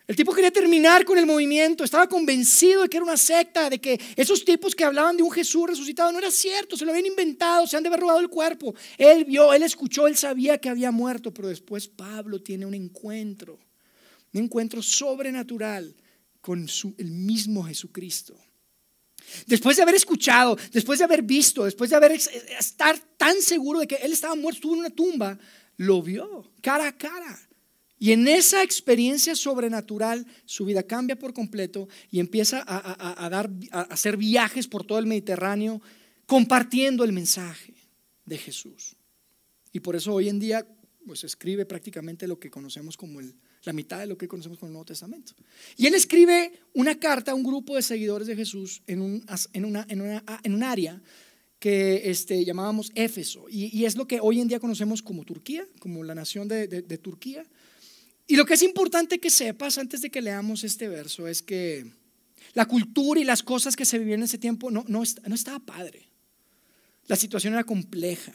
El 0.06 0.16
tipo 0.16 0.34
quería 0.34 0.50
terminar 0.50 1.04
con 1.04 1.16
el 1.16 1.24
movimiento, 1.24 1.82
estaba 1.82 2.06
convencido 2.06 2.82
de 2.82 2.88
que 2.90 2.98
era 2.98 3.04
una 3.04 3.16
secta, 3.16 3.70
de 3.70 3.80
que 3.80 3.98
esos 4.16 4.44
tipos 4.44 4.74
que 4.74 4.84
hablaban 4.84 5.16
de 5.16 5.22
un 5.22 5.30
Jesús 5.30 5.66
resucitado 5.66 6.12
no 6.12 6.18
era 6.18 6.30
cierto, 6.30 6.76
se 6.76 6.84
lo 6.84 6.90
habían 6.90 7.06
inventado, 7.06 7.66
se 7.66 7.76
han 7.76 7.82
de 7.82 7.88
haber 7.88 8.00
robado 8.00 8.20
el 8.20 8.28
cuerpo. 8.28 8.74
Él 8.98 9.24
vio, 9.24 9.54
él 9.54 9.62
escuchó, 9.62 10.06
él 10.06 10.16
sabía 10.16 10.58
que 10.58 10.68
había 10.68 10.90
muerto, 10.90 11.32
pero 11.32 11.48
después 11.48 11.88
Pablo 11.88 12.42
tiene 12.42 12.66
un 12.66 12.74
encuentro 12.74 13.58
un 14.34 14.44
encuentro 14.44 14.82
sobrenatural 14.82 15.94
con 16.40 16.66
el 16.98 17.10
mismo 17.10 17.62
Jesucristo. 17.64 18.36
Después 19.46 19.76
de 19.76 19.82
haber 19.82 19.94
escuchado, 19.94 20.56
después 20.72 20.98
de 20.98 21.04
haber 21.06 21.22
visto, 21.22 21.64
después 21.64 21.90
de 21.90 21.96
haber 21.96 22.12
estar 22.12 22.98
tan 23.16 23.40
seguro 23.40 23.80
de 23.80 23.86
que 23.86 23.94
él 23.96 24.12
estaba 24.12 24.34
muerto, 24.34 24.72
en 24.72 24.80
una 24.80 24.90
tumba, 24.90 25.38
lo 25.78 26.02
vio 26.02 26.52
cara 26.60 26.88
a 26.88 26.96
cara. 26.96 27.48
Y 28.04 28.12
en 28.12 28.28
esa 28.28 28.62
experiencia 28.62 29.34
sobrenatural, 29.34 30.26
su 30.44 30.66
vida 30.66 30.82
cambia 30.82 31.18
por 31.18 31.32
completo 31.32 31.88
y 32.10 32.20
empieza 32.20 32.62
a, 32.66 33.30
dar, 33.30 33.50
a 33.70 33.80
hacer 33.80 34.18
viajes 34.18 34.68
por 34.68 34.84
todo 34.84 34.98
el 34.98 35.06
Mediterráneo, 35.06 35.80
compartiendo 36.26 37.02
el 37.02 37.14
mensaje 37.14 37.72
de 38.26 38.36
Jesús. 38.36 38.94
Y 39.72 39.80
por 39.80 39.96
eso 39.96 40.12
hoy 40.12 40.28
en 40.28 40.38
día, 40.38 40.66
pues 41.06 41.24
escribe 41.24 41.64
prácticamente 41.64 42.28
lo 42.28 42.38
que 42.38 42.50
conocemos 42.50 42.98
como 42.98 43.20
el 43.20 43.34
la 43.62 43.72
mitad 43.72 44.00
de 44.00 44.06
lo 44.06 44.18
que 44.18 44.28
conocemos 44.28 44.58
con 44.58 44.66
el 44.66 44.74
Nuevo 44.74 44.84
Testamento. 44.84 45.32
Y 45.78 45.86
él 45.86 45.94
escribe 45.94 46.52
una 46.74 46.98
carta 46.98 47.32
a 47.32 47.34
un 47.34 47.42
grupo 47.42 47.74
de 47.74 47.80
seguidores 47.80 48.26
de 48.28 48.36
Jesús 48.36 48.82
en 48.86 49.00
un, 49.00 49.24
en 49.54 49.64
una, 49.64 49.86
en 49.88 50.54
un 50.54 50.62
área 50.62 51.00
que 51.64 52.10
este, 52.10 52.44
llamábamos 52.44 52.92
Éfeso. 52.94 53.46
Y, 53.48 53.86
es 53.86 53.96
lo 53.96 54.06
que 54.06 54.20
hoy 54.20 54.38
en 54.38 54.48
día 54.48 54.60
conocemos 54.60 55.00
como 55.00 55.24
Turquía, 55.24 55.66
como 55.78 56.04
la 56.04 56.14
nación 56.14 56.46
de, 56.46 56.98
Turquía. 56.98 57.46
Y 58.26 58.36
lo 58.36 58.46
que 58.46 58.54
es 58.54 58.62
importante 58.62 59.18
que 59.18 59.30
sepas 59.30 59.78
antes 59.78 60.00
de 60.00 60.10
que 60.10 60.22
leamos 60.22 60.64
este 60.64 60.88
verso 60.88 61.28
es 61.28 61.42
que 61.42 61.86
la 62.54 62.66
cultura 62.66 63.20
y 63.20 63.24
las 63.24 63.42
cosas 63.42 63.76
que 63.76 63.84
se 63.84 63.98
vivían 63.98 64.20
en 64.20 64.24
ese 64.24 64.38
tiempo 64.38 64.70
no, 64.70 64.84
no, 64.88 65.02
estaba 65.02 65.58
padre. 65.58 66.08
La 67.06 67.16
situación 67.16 67.54
era 67.54 67.64
compleja. 67.64 68.32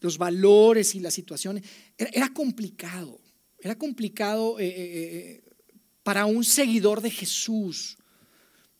Los 0.00 0.18
valores 0.18 0.94
y 0.94 1.00
la 1.00 1.10
situación 1.10 1.62
era, 1.98 2.10
era 2.12 2.28
complicado. 2.32 3.20
Era 3.58 3.76
complicado 3.76 4.58
eh, 4.58 4.66
eh, 4.66 4.74
eh, 4.76 5.42
para 6.02 6.26
un 6.26 6.44
seguidor 6.44 7.00
de 7.00 7.10
Jesús 7.10 7.98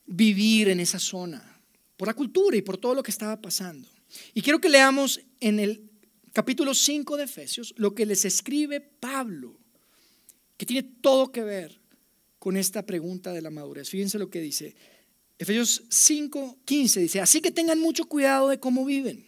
vivir 0.06 0.68
en 0.68 0.78
esa 0.78 1.00
zona, 1.00 1.60
por 1.96 2.06
la 2.06 2.14
cultura 2.14 2.56
y 2.56 2.62
por 2.62 2.78
todo 2.78 2.94
lo 2.94 3.02
que 3.02 3.10
estaba 3.10 3.40
pasando. 3.40 3.88
Y 4.32 4.42
quiero 4.42 4.60
que 4.60 4.68
leamos 4.68 5.20
en 5.40 5.58
el 5.58 5.90
capítulo 6.32 6.74
5 6.74 7.16
de 7.16 7.24
Efesios 7.24 7.74
lo 7.76 7.94
que 7.94 8.06
les 8.06 8.24
escribe 8.24 8.80
Pablo, 8.80 9.58
que 10.56 10.66
tiene 10.66 10.82
todo 10.82 11.32
que 11.32 11.42
ver 11.42 11.80
con 12.38 12.56
esta 12.56 12.84
pregunta 12.84 13.32
de 13.32 13.42
la 13.42 13.50
madurez. 13.50 13.90
Fíjense 13.90 14.18
lo 14.18 14.30
que 14.30 14.40
dice. 14.40 14.74
Efesios 15.38 15.84
5, 15.90 16.58
15 16.64 17.00
dice, 17.00 17.20
así 17.20 17.40
que 17.40 17.50
tengan 17.50 17.78
mucho 17.78 18.06
cuidado 18.06 18.48
de 18.48 18.58
cómo 18.58 18.84
viven 18.84 19.26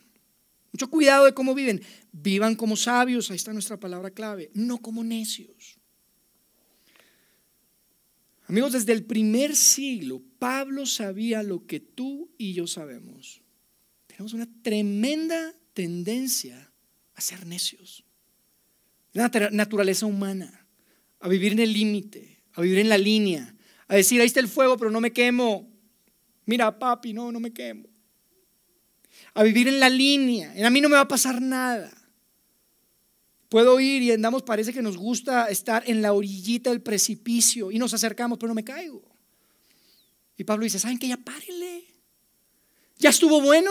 mucho 0.73 0.91
cuidado 0.91 1.25
de 1.25 1.35
cómo 1.35 1.55
viven. 1.55 1.83
Vivan 2.13 2.55
como 2.55 2.77
sabios, 2.77 3.31
ahí 3.31 3.37
está 3.37 3.53
nuestra 3.53 3.81
palabra 3.81 4.11
clave, 4.11 4.51
no 4.55 4.79
como 4.79 5.03
necios. 5.03 5.79
Amigos, 8.47 8.73
desde 8.73 8.93
el 8.93 9.05
primer 9.05 9.55
siglo, 9.55 10.23
Pablo 10.39 10.87
sabía 10.87 11.43
lo 11.43 11.67
que 11.67 11.81
tú 11.81 12.31
y 12.39 12.55
yo 12.55 12.67
sabemos. 12.67 13.43
Tenemos 14.07 14.33
una 14.33 14.49
tremenda 14.63 15.55
tendencia 15.75 16.73
a 17.15 17.21
ser 17.21 17.47
necios. 17.47 18.05
La 19.13 19.31
naturaleza 19.51 20.07
humana, 20.07 20.67
a 21.21 21.29
vivir 21.29 21.53
en 21.53 21.59
el 21.61 21.73
límite, 21.73 22.43
a 22.53 22.61
vivir 22.61 22.79
en 22.79 22.89
la 22.89 22.99
línea, 22.99 23.55
a 23.87 23.97
decir, 23.97 24.21
ahí 24.21 24.27
está 24.27 24.41
el 24.41 24.49
fuego, 24.49 24.77
pero 24.77 24.91
no 24.91 25.01
me 25.01 25.13
quemo. 25.13 25.69
Mira, 26.47 26.79
papi, 26.79 27.13
no, 27.13 27.33
no 27.33 27.41
me 27.41 27.53
quemo 27.53 27.89
a 29.35 29.43
vivir 29.45 29.69
en 29.69 29.81
la 29.81 29.89
línea. 29.89 30.53
En 30.57 30.65
a 30.65 30.71
mí 30.71 30.81
no 30.81 30.89
me 30.89 30.97
va 30.97 31.03
a 31.03 31.09
pasar 31.09 31.41
nada. 31.41 31.93
Puedo 33.49 33.79
ir 33.81 34.03
y 34.03 34.11
andamos, 34.11 34.43
parece 34.43 34.73
que 34.73 34.83
nos 34.83 34.97
gusta 34.97 35.47
estar 35.47 35.83
en 35.87 36.03
la 36.03 36.13
orillita 36.13 36.71
del 36.71 36.83
precipicio 36.83 37.71
y 37.71 37.79
nos 37.79 37.95
acercamos, 37.95 38.39
pero 38.39 38.49
no 38.49 38.55
me 38.55 38.65
caigo. 38.65 39.03
Y 40.37 40.45
Pablo 40.45 40.65
dice, 40.65 40.79
¿saben 40.79 40.99
qué? 40.99 41.09
Ya 41.09 41.17
párenle. 41.17 41.85
Ya 42.99 43.11
estuvo 43.11 43.41
bueno. 43.41 43.71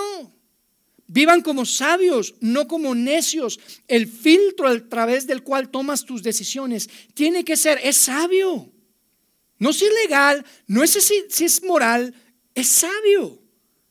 Vivan 1.08 1.42
como 1.42 1.66
sabios, 1.66 2.36
no 2.42 2.68
como 2.68 2.94
necios. 2.94 3.60
El 3.88 4.08
filtro 4.08 4.68
a 4.68 4.80
través 4.90 5.26
del 5.26 5.42
cual 5.42 5.70
tomas 5.70 6.04
tus 6.04 6.22
decisiones 6.22 6.90
tiene 7.14 7.46
que 7.46 7.56
ser, 7.56 7.80
es 7.82 7.98
sabio. 7.98 8.72
No 9.60 9.70
es 9.70 9.82
ilegal, 9.82 10.46
no 10.68 10.84
es 10.84 10.92
si 10.92 11.46
es 11.46 11.64
moral, 11.64 12.14
es 12.54 12.68
sabio. 12.68 13.42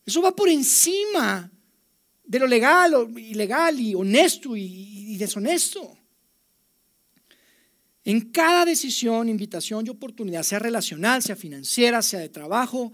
Eso 0.04 0.22
va 0.22 0.34
por 0.34 0.48
encima 0.48 1.50
de 2.24 2.38
lo 2.38 2.46
legal 2.46 2.94
o 2.94 3.18
ilegal 3.18 3.80
y 3.80 3.94
honesto 3.94 4.56
y, 4.56 5.16
deshonesto. 5.16 5.96
En 8.04 8.30
cada 8.30 8.64
decisión, 8.64 9.28
invitación 9.28 9.86
y 9.86 9.90
oportunidad, 9.90 10.42
sea 10.42 10.58
relacional, 10.58 11.22
sea 11.22 11.34
financiera, 11.34 12.02
sea 12.02 12.20
de 12.20 12.28
trabajo, 12.28 12.92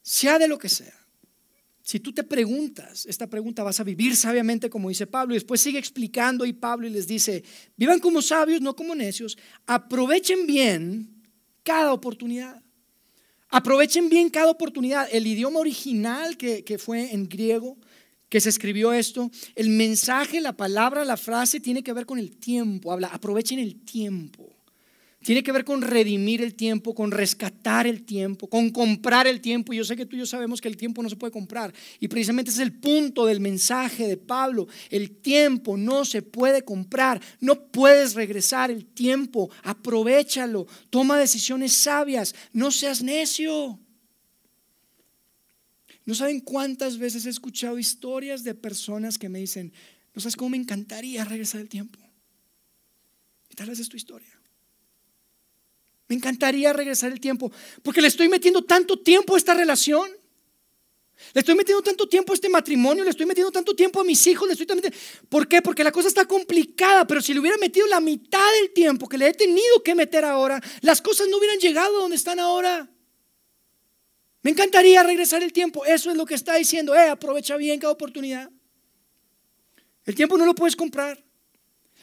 sea 0.00 0.38
de 0.38 0.48
lo 0.48 0.58
que 0.58 0.68
sea. 0.68 1.01
Si 1.82 1.98
tú 1.98 2.12
te 2.12 2.22
preguntas, 2.22 3.06
esta 3.06 3.26
pregunta 3.26 3.64
vas 3.64 3.80
a 3.80 3.84
vivir 3.84 4.14
sabiamente 4.14 4.70
como 4.70 4.88
dice 4.88 5.06
Pablo 5.06 5.34
y 5.34 5.36
después 5.36 5.60
sigue 5.60 5.78
explicando 5.78 6.44
y 6.44 6.52
Pablo 6.52 6.86
y 6.86 6.90
les 6.90 7.08
dice, 7.08 7.42
vivan 7.76 7.98
como 7.98 8.22
sabios, 8.22 8.60
no 8.60 8.76
como 8.76 8.94
necios, 8.94 9.36
aprovechen 9.66 10.46
bien 10.46 11.22
cada 11.64 11.92
oportunidad. 11.92 12.62
Aprovechen 13.48 14.08
bien 14.08 14.30
cada 14.30 14.50
oportunidad. 14.50 15.08
El 15.12 15.26
idioma 15.26 15.58
original 15.60 16.36
que, 16.36 16.64
que 16.64 16.78
fue 16.78 17.12
en 17.12 17.28
griego 17.28 17.76
que 18.28 18.40
se 18.40 18.48
escribió 18.48 18.94
esto, 18.94 19.30
el 19.54 19.68
mensaje, 19.68 20.40
la 20.40 20.56
palabra, 20.56 21.04
la 21.04 21.18
frase 21.18 21.60
tiene 21.60 21.82
que 21.82 21.92
ver 21.92 22.06
con 22.06 22.18
el 22.18 22.38
tiempo. 22.38 22.90
Habla, 22.90 23.08
aprovechen 23.08 23.58
el 23.58 23.84
tiempo. 23.84 24.48
Tiene 25.22 25.42
que 25.42 25.52
ver 25.52 25.64
con 25.64 25.82
redimir 25.82 26.42
el 26.42 26.54
tiempo, 26.54 26.94
con 26.94 27.12
rescatar 27.12 27.86
el 27.86 28.02
tiempo, 28.02 28.48
con 28.48 28.70
comprar 28.70 29.26
el 29.26 29.40
tiempo. 29.40 29.72
Yo 29.72 29.84
sé 29.84 29.96
que 29.96 30.04
tú 30.04 30.16
y 30.16 30.20
yo 30.20 30.26
sabemos 30.26 30.60
que 30.60 30.68
el 30.68 30.76
tiempo 30.76 31.02
no 31.02 31.08
se 31.08 31.16
puede 31.16 31.30
comprar. 31.30 31.72
Y 32.00 32.08
precisamente 32.08 32.50
ese 32.50 32.62
es 32.62 32.68
el 32.68 32.78
punto 32.78 33.24
del 33.26 33.40
mensaje 33.40 34.08
de 34.08 34.16
Pablo. 34.16 34.66
El 34.90 35.12
tiempo 35.12 35.76
no 35.76 36.04
se 36.04 36.22
puede 36.22 36.62
comprar. 36.62 37.22
No 37.40 37.68
puedes 37.68 38.14
regresar 38.14 38.70
el 38.70 38.84
tiempo. 38.84 39.48
Aprovechalo. 39.62 40.66
Toma 40.90 41.16
decisiones 41.16 41.72
sabias. 41.72 42.34
No 42.52 42.72
seas 42.72 43.02
necio. 43.02 43.78
No 46.04 46.14
saben 46.14 46.40
cuántas 46.40 46.98
veces 46.98 47.26
he 47.26 47.30
escuchado 47.30 47.78
historias 47.78 48.42
de 48.42 48.54
personas 48.54 49.18
que 49.18 49.28
me 49.28 49.38
dicen, 49.38 49.72
no 50.14 50.20
sabes 50.20 50.34
cómo 50.34 50.50
me 50.50 50.56
encantaría 50.56 51.24
regresar 51.24 51.60
el 51.60 51.68
tiempo. 51.68 52.00
Y 53.48 53.54
tal 53.54 53.68
vez 53.68 53.78
es 53.78 53.88
tu 53.88 53.96
historia. 53.96 54.31
Me 56.12 56.16
encantaría 56.16 56.74
regresar 56.74 57.10
el 57.10 57.20
tiempo 57.20 57.50
porque 57.82 58.02
le 58.02 58.08
estoy 58.08 58.28
metiendo 58.28 58.62
tanto 58.62 58.98
tiempo 58.98 59.34
a 59.34 59.38
esta 59.38 59.54
relación. 59.54 60.10
Le 61.32 61.38
estoy 61.38 61.54
metiendo 61.54 61.82
tanto 61.82 62.06
tiempo 62.06 62.32
a 62.32 62.34
este 62.34 62.50
matrimonio, 62.50 63.02
le 63.02 63.08
estoy 63.08 63.24
metiendo 63.24 63.50
tanto 63.50 63.74
tiempo 63.74 63.98
a 63.98 64.04
mis 64.04 64.26
hijos, 64.26 64.46
le 64.46 64.52
estoy 64.52 64.66
metiendo... 64.66 64.98
¿Por 65.30 65.48
qué? 65.48 65.62
Porque 65.62 65.82
la 65.82 65.90
cosa 65.90 66.08
está 66.08 66.26
complicada, 66.26 67.06
pero 67.06 67.22
si 67.22 67.32
le 67.32 67.40
hubiera 67.40 67.56
metido 67.56 67.86
la 67.86 67.98
mitad 67.98 68.44
del 68.60 68.74
tiempo 68.74 69.08
que 69.08 69.16
le 69.16 69.28
he 69.28 69.32
tenido 69.32 69.82
que 69.82 69.94
meter 69.94 70.22
ahora, 70.26 70.60
las 70.82 71.00
cosas 71.00 71.28
no 71.28 71.38
hubieran 71.38 71.58
llegado 71.58 71.96
a 71.96 72.00
donde 72.02 72.16
están 72.16 72.38
ahora. 72.38 72.90
Me 74.42 74.50
encantaría 74.50 75.02
regresar 75.02 75.42
el 75.42 75.50
tiempo. 75.50 75.86
Eso 75.86 76.10
es 76.10 76.16
lo 76.18 76.26
que 76.26 76.34
está 76.34 76.56
diciendo. 76.56 76.94
Eh, 76.94 77.08
aprovecha 77.08 77.56
bien 77.56 77.80
cada 77.80 77.94
oportunidad. 77.94 78.50
El 80.04 80.14
tiempo 80.14 80.36
no 80.36 80.44
lo 80.44 80.54
puedes 80.54 80.76
comprar. 80.76 81.24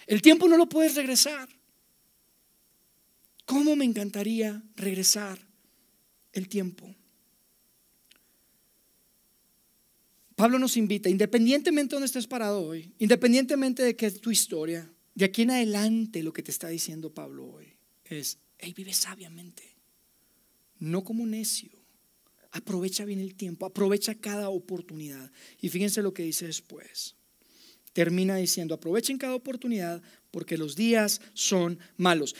El 0.07 0.19
tiempo 0.23 0.47
no 0.47 0.57
lo 0.57 0.67
puedes 0.67 0.95
regresar. 0.95 1.58
¿Cómo 3.49 3.75
me 3.75 3.83
encantaría 3.83 4.61
regresar 4.75 5.39
el 6.33 6.47
tiempo? 6.47 6.95
Pablo 10.35 10.59
nos 10.59 10.77
invita, 10.77 11.09
independientemente 11.09 11.89
de 11.89 11.95
donde 11.95 12.05
estés 12.05 12.27
parado 12.27 12.61
hoy, 12.61 12.93
independientemente 12.99 13.81
de 13.81 13.95
qué 13.95 14.05
es 14.05 14.21
tu 14.21 14.29
historia, 14.29 14.93
de 15.15 15.25
aquí 15.25 15.41
en 15.41 15.49
adelante 15.49 16.21
lo 16.21 16.31
que 16.31 16.43
te 16.43 16.51
está 16.51 16.67
diciendo 16.67 17.11
Pablo 17.11 17.47
hoy 17.47 17.75
es, 18.05 18.37
hey, 18.59 18.71
vive 18.77 18.93
sabiamente, 18.93 19.63
no 20.77 21.03
como 21.03 21.25
necio. 21.25 21.71
Aprovecha 22.51 23.03
bien 23.03 23.19
el 23.19 23.33
tiempo, 23.33 23.65
aprovecha 23.65 24.13
cada 24.13 24.49
oportunidad. 24.49 25.31
Y 25.59 25.69
fíjense 25.69 26.03
lo 26.03 26.13
que 26.13 26.21
dice 26.21 26.45
después. 26.45 27.15
Termina 27.93 28.35
diciendo, 28.35 28.75
aprovechen 28.75 29.17
cada 29.17 29.33
oportunidad 29.33 30.03
porque 30.29 30.55
los 30.55 30.75
días 30.75 31.19
son 31.33 31.79
malos. 31.97 32.35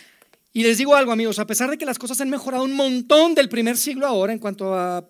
Y 0.52 0.64
les 0.64 0.78
digo 0.78 0.96
algo, 0.96 1.12
amigos, 1.12 1.40
a 1.40 1.46
pesar 1.46 1.70
de 1.70 1.78
que 1.78 1.86
las 1.86 2.00
cosas 2.00 2.20
han 2.22 2.30
mejorado 2.30 2.64
un 2.64 2.74
montón 2.74 3.36
del 3.36 3.50
primer 3.50 3.78
siglo 3.78 4.08
ahora 4.08 4.34
en 4.34 4.40
cuanto 4.40 4.74
a 4.74 5.08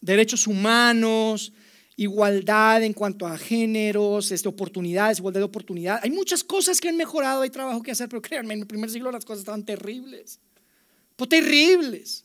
derechos 0.00 0.46
humanos, 0.46 1.52
igualdad 1.96 2.82
en 2.82 2.92
cuanto 2.92 3.26
a 3.26 3.38
géneros, 3.38 4.30
este, 4.32 4.48
oportunidades, 4.48 5.18
igualdad 5.18 5.40
de 5.40 5.44
oportunidad. 5.44 6.00
Hay 6.02 6.10
muchas 6.10 6.44
cosas 6.44 6.80
que 6.80 6.88
han 6.88 6.96
mejorado, 6.96 7.42
hay 7.42 7.50
trabajo 7.50 7.82
que 7.82 7.92
hacer, 7.92 8.08
pero 8.08 8.20
créanme, 8.20 8.54
en 8.54 8.60
el 8.60 8.66
primer 8.66 8.90
siglo 8.90 9.10
las 9.10 9.24
cosas 9.24 9.40
estaban 9.40 9.64
terribles. 9.64 10.40
Terribles. 11.28 12.24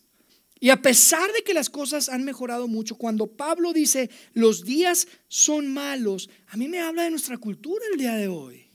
Y 0.60 0.72
a 0.72 0.82
pesar 0.82 1.32
de 1.32 1.42
que 1.44 1.54
las 1.54 1.70
cosas 1.70 2.10
han 2.10 2.26
mejorado 2.26 2.68
mucho, 2.68 2.96
cuando 2.96 3.28
Pablo 3.28 3.72
dice 3.72 4.10
los 4.34 4.66
días 4.66 5.08
son 5.30 5.72
malos, 5.72 6.30
a 6.48 6.58
mí 6.58 6.68
me 6.68 6.82
habla 6.82 7.04
de 7.04 7.12
nuestra 7.12 7.38
cultura 7.38 7.82
el 7.94 7.98
día 7.98 8.16
de 8.16 8.28
hoy. 8.28 8.69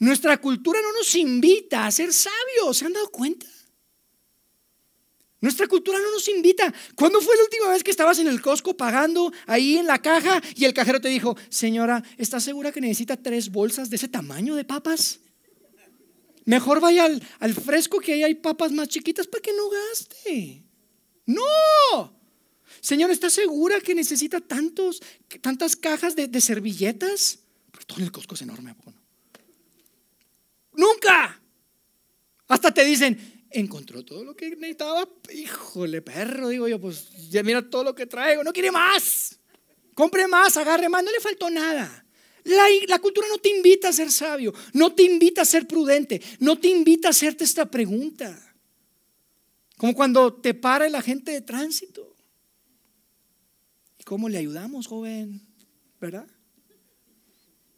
Nuestra 0.00 0.38
cultura 0.40 0.80
no 0.80 0.92
nos 0.94 1.14
invita 1.14 1.86
a 1.86 1.90
ser 1.90 2.10
sabios, 2.12 2.76
¿se 2.76 2.86
han 2.86 2.94
dado 2.94 3.10
cuenta? 3.10 3.46
Nuestra 5.42 5.66
cultura 5.68 5.98
no 5.98 6.10
nos 6.10 6.26
invita. 6.28 6.72
¿Cuándo 6.94 7.20
fue 7.20 7.36
la 7.36 7.44
última 7.44 7.68
vez 7.68 7.84
que 7.84 7.90
estabas 7.90 8.18
en 8.18 8.26
el 8.26 8.40
Costco 8.40 8.76
pagando 8.76 9.30
ahí 9.46 9.76
en 9.76 9.86
la 9.86 10.00
caja 10.00 10.42
y 10.56 10.64
el 10.64 10.72
cajero 10.72 11.00
te 11.02 11.08
dijo, 11.08 11.36
señora, 11.50 12.02
¿está 12.16 12.40
segura 12.40 12.72
que 12.72 12.80
necesita 12.80 13.16
tres 13.16 13.50
bolsas 13.50 13.90
de 13.90 13.96
ese 13.96 14.08
tamaño 14.08 14.54
de 14.54 14.64
papas? 14.64 15.20
Mejor 16.46 16.80
vaya 16.80 17.06
al, 17.38 17.54
fresco 17.54 18.00
que 18.00 18.14
ahí 18.14 18.22
hay 18.22 18.34
papas 18.34 18.72
más 18.72 18.88
chiquitas 18.88 19.26
para 19.26 19.42
que 19.42 19.52
no 19.52 19.68
gaste. 19.68 20.64
No. 21.26 22.18
Señora, 22.80 23.12
¿está 23.12 23.28
segura 23.28 23.80
que 23.80 23.94
necesita 23.94 24.40
tantos, 24.40 25.02
tantas 25.42 25.76
cajas 25.76 26.16
de, 26.16 26.40
servilletas? 26.40 27.40
Porque 27.70 27.84
todo 27.84 27.98
en 27.98 28.04
el 28.04 28.12
Costco 28.12 28.34
es 28.34 28.42
enorme. 28.42 28.74
Nunca. 30.80 31.38
Hasta 32.48 32.72
te 32.72 32.84
dicen, 32.86 33.46
encontró 33.50 34.02
todo 34.02 34.24
lo 34.24 34.34
que 34.34 34.48
necesitaba. 34.56 35.06
Híjole, 35.30 36.00
perro, 36.00 36.48
digo 36.48 36.68
yo, 36.68 36.80
pues 36.80 37.28
ya 37.28 37.42
mira 37.42 37.68
todo 37.68 37.84
lo 37.84 37.94
que 37.94 38.06
traigo, 38.06 38.42
no 38.42 38.52
quiere 38.52 38.70
más. 38.70 39.38
Compre 39.92 40.26
más, 40.26 40.56
agarre 40.56 40.88
más, 40.88 41.04
no 41.04 41.12
le 41.12 41.20
faltó 41.20 41.50
nada. 41.50 42.06
La, 42.44 42.98
cultura 42.98 43.28
no 43.28 43.36
te 43.36 43.50
invita 43.50 43.90
a 43.90 43.92
ser 43.92 44.10
sabio, 44.10 44.54
no 44.72 44.94
te 44.94 45.02
invita 45.02 45.42
a 45.42 45.44
ser 45.44 45.66
prudente, 45.66 46.22
no 46.38 46.58
te 46.58 46.68
invita 46.68 47.08
a 47.08 47.10
hacerte 47.10 47.44
esta 47.44 47.70
pregunta. 47.70 48.34
Como 49.76 49.94
cuando 49.94 50.32
te 50.32 50.54
para 50.54 50.86
el 50.86 50.94
agente 50.94 51.32
de 51.32 51.42
tránsito. 51.42 52.16
¿Y 53.98 54.04
cómo 54.04 54.30
le 54.30 54.38
ayudamos, 54.38 54.86
joven? 54.86 55.46
¿Verdad? 56.00 56.26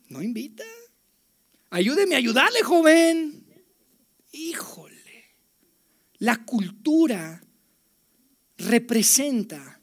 No 0.08 0.22
invita. 0.22 0.64
Ayúdeme 1.72 2.14
a 2.14 2.18
ayudarle, 2.18 2.62
joven. 2.62 3.46
Híjole. 4.30 4.92
La 6.18 6.44
cultura 6.44 7.42
representa 8.58 9.80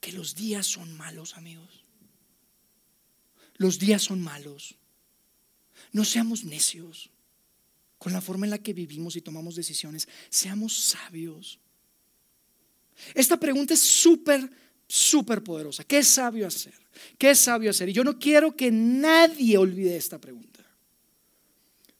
que 0.00 0.10
los 0.10 0.34
días 0.34 0.66
son 0.66 0.96
malos, 0.96 1.36
amigos. 1.36 1.84
Los 3.54 3.78
días 3.78 4.02
son 4.02 4.20
malos. 4.20 4.74
No 5.92 6.04
seamos 6.04 6.42
necios 6.42 7.08
con 7.96 8.12
la 8.12 8.20
forma 8.20 8.44
en 8.44 8.50
la 8.50 8.58
que 8.58 8.72
vivimos 8.72 9.14
y 9.14 9.20
tomamos 9.20 9.54
decisiones. 9.54 10.08
Seamos 10.28 10.76
sabios. 10.76 11.60
Esta 13.14 13.38
pregunta 13.38 13.74
es 13.74 13.80
súper, 13.80 14.50
súper 14.88 15.44
poderosa. 15.44 15.84
¿Qué 15.84 15.98
es 15.98 16.08
sabio 16.08 16.48
hacer? 16.48 16.74
¿Qué 17.16 17.30
es 17.30 17.38
sabio 17.38 17.70
hacer? 17.70 17.88
Y 17.90 17.92
yo 17.92 18.02
no 18.02 18.18
quiero 18.18 18.56
que 18.56 18.72
nadie 18.72 19.56
olvide 19.56 19.96
esta 19.96 20.18
pregunta. 20.20 20.53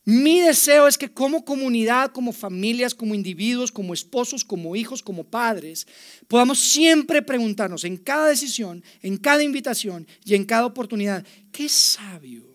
Mi 0.07 0.41
deseo 0.41 0.87
es 0.87 0.99
que 0.99 1.11
como 1.11 1.47
comunidad, 1.47 2.13
como 2.13 2.33
familias, 2.33 2.95
como 2.95 3.15
individuos, 3.15 3.73
como 3.73 3.95
esposos, 3.95 4.45
como 4.45 4.77
hijos, 4.77 5.03
como 5.03 5.25
padres, 5.25 5.87
podamos 6.29 6.59
siempre 6.59 7.23
preguntarnos 7.23 7.85
en 7.85 7.97
cada 7.97 8.29
decisión, 8.29 8.85
en 9.01 9.17
cada 9.17 9.43
invitación 9.43 10.07
y 10.25 10.35
en 10.35 10.45
cada 10.45 10.67
oportunidad, 10.67 11.25
¿qué 11.51 11.71
sabio? 11.71 12.54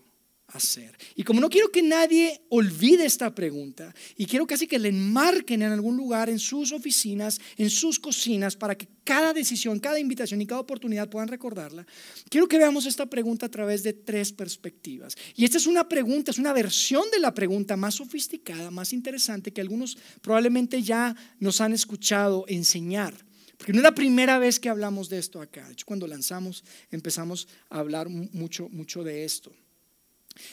Hacer. 0.52 0.96
Y 1.14 1.22
como 1.22 1.40
no 1.40 1.48
quiero 1.48 1.70
que 1.70 1.82
nadie 1.82 2.42
olvide 2.48 3.04
esta 3.04 3.34
pregunta, 3.34 3.94
y 4.16 4.26
quiero 4.26 4.46
casi 4.46 4.66
que 4.66 4.78
le 4.78 4.88
enmarquen 4.88 5.62
en 5.62 5.72
algún 5.72 5.96
lugar, 5.96 6.28
en 6.28 6.38
sus 6.38 6.72
oficinas, 6.72 7.40
en 7.56 7.70
sus 7.70 7.98
cocinas, 7.98 8.56
para 8.56 8.74
que 8.74 8.88
cada 9.04 9.32
decisión, 9.32 9.80
cada 9.80 9.98
invitación 9.98 10.40
y 10.40 10.46
cada 10.46 10.60
oportunidad 10.60 11.08
puedan 11.08 11.28
recordarla, 11.28 11.86
quiero 12.28 12.48
que 12.48 12.58
veamos 12.58 12.86
esta 12.86 13.06
pregunta 13.06 13.46
a 13.46 13.50
través 13.50 13.82
de 13.82 13.92
tres 13.92 14.32
perspectivas. 14.32 15.16
Y 15.34 15.44
esta 15.44 15.58
es 15.58 15.66
una 15.66 15.88
pregunta, 15.88 16.30
es 16.30 16.38
una 16.38 16.52
versión 16.52 17.10
de 17.10 17.18
la 17.18 17.34
pregunta 17.34 17.76
más 17.76 17.94
sofisticada, 17.94 18.70
más 18.70 18.92
interesante, 18.92 19.52
que 19.52 19.60
algunos 19.60 19.98
probablemente 20.20 20.82
ya 20.82 21.14
nos 21.38 21.60
han 21.60 21.72
escuchado 21.72 22.44
enseñar. 22.48 23.14
Porque 23.56 23.74
no 23.74 23.80
es 23.80 23.84
la 23.84 23.94
primera 23.94 24.38
vez 24.38 24.58
que 24.58 24.70
hablamos 24.70 25.10
de 25.10 25.18
esto 25.18 25.38
acá. 25.42 25.66
De 25.66 25.74
hecho, 25.74 25.84
cuando 25.84 26.06
lanzamos 26.06 26.64
empezamos 26.90 27.46
a 27.68 27.80
hablar 27.80 28.08
mucho, 28.08 28.70
mucho 28.70 29.04
de 29.04 29.24
esto. 29.26 29.52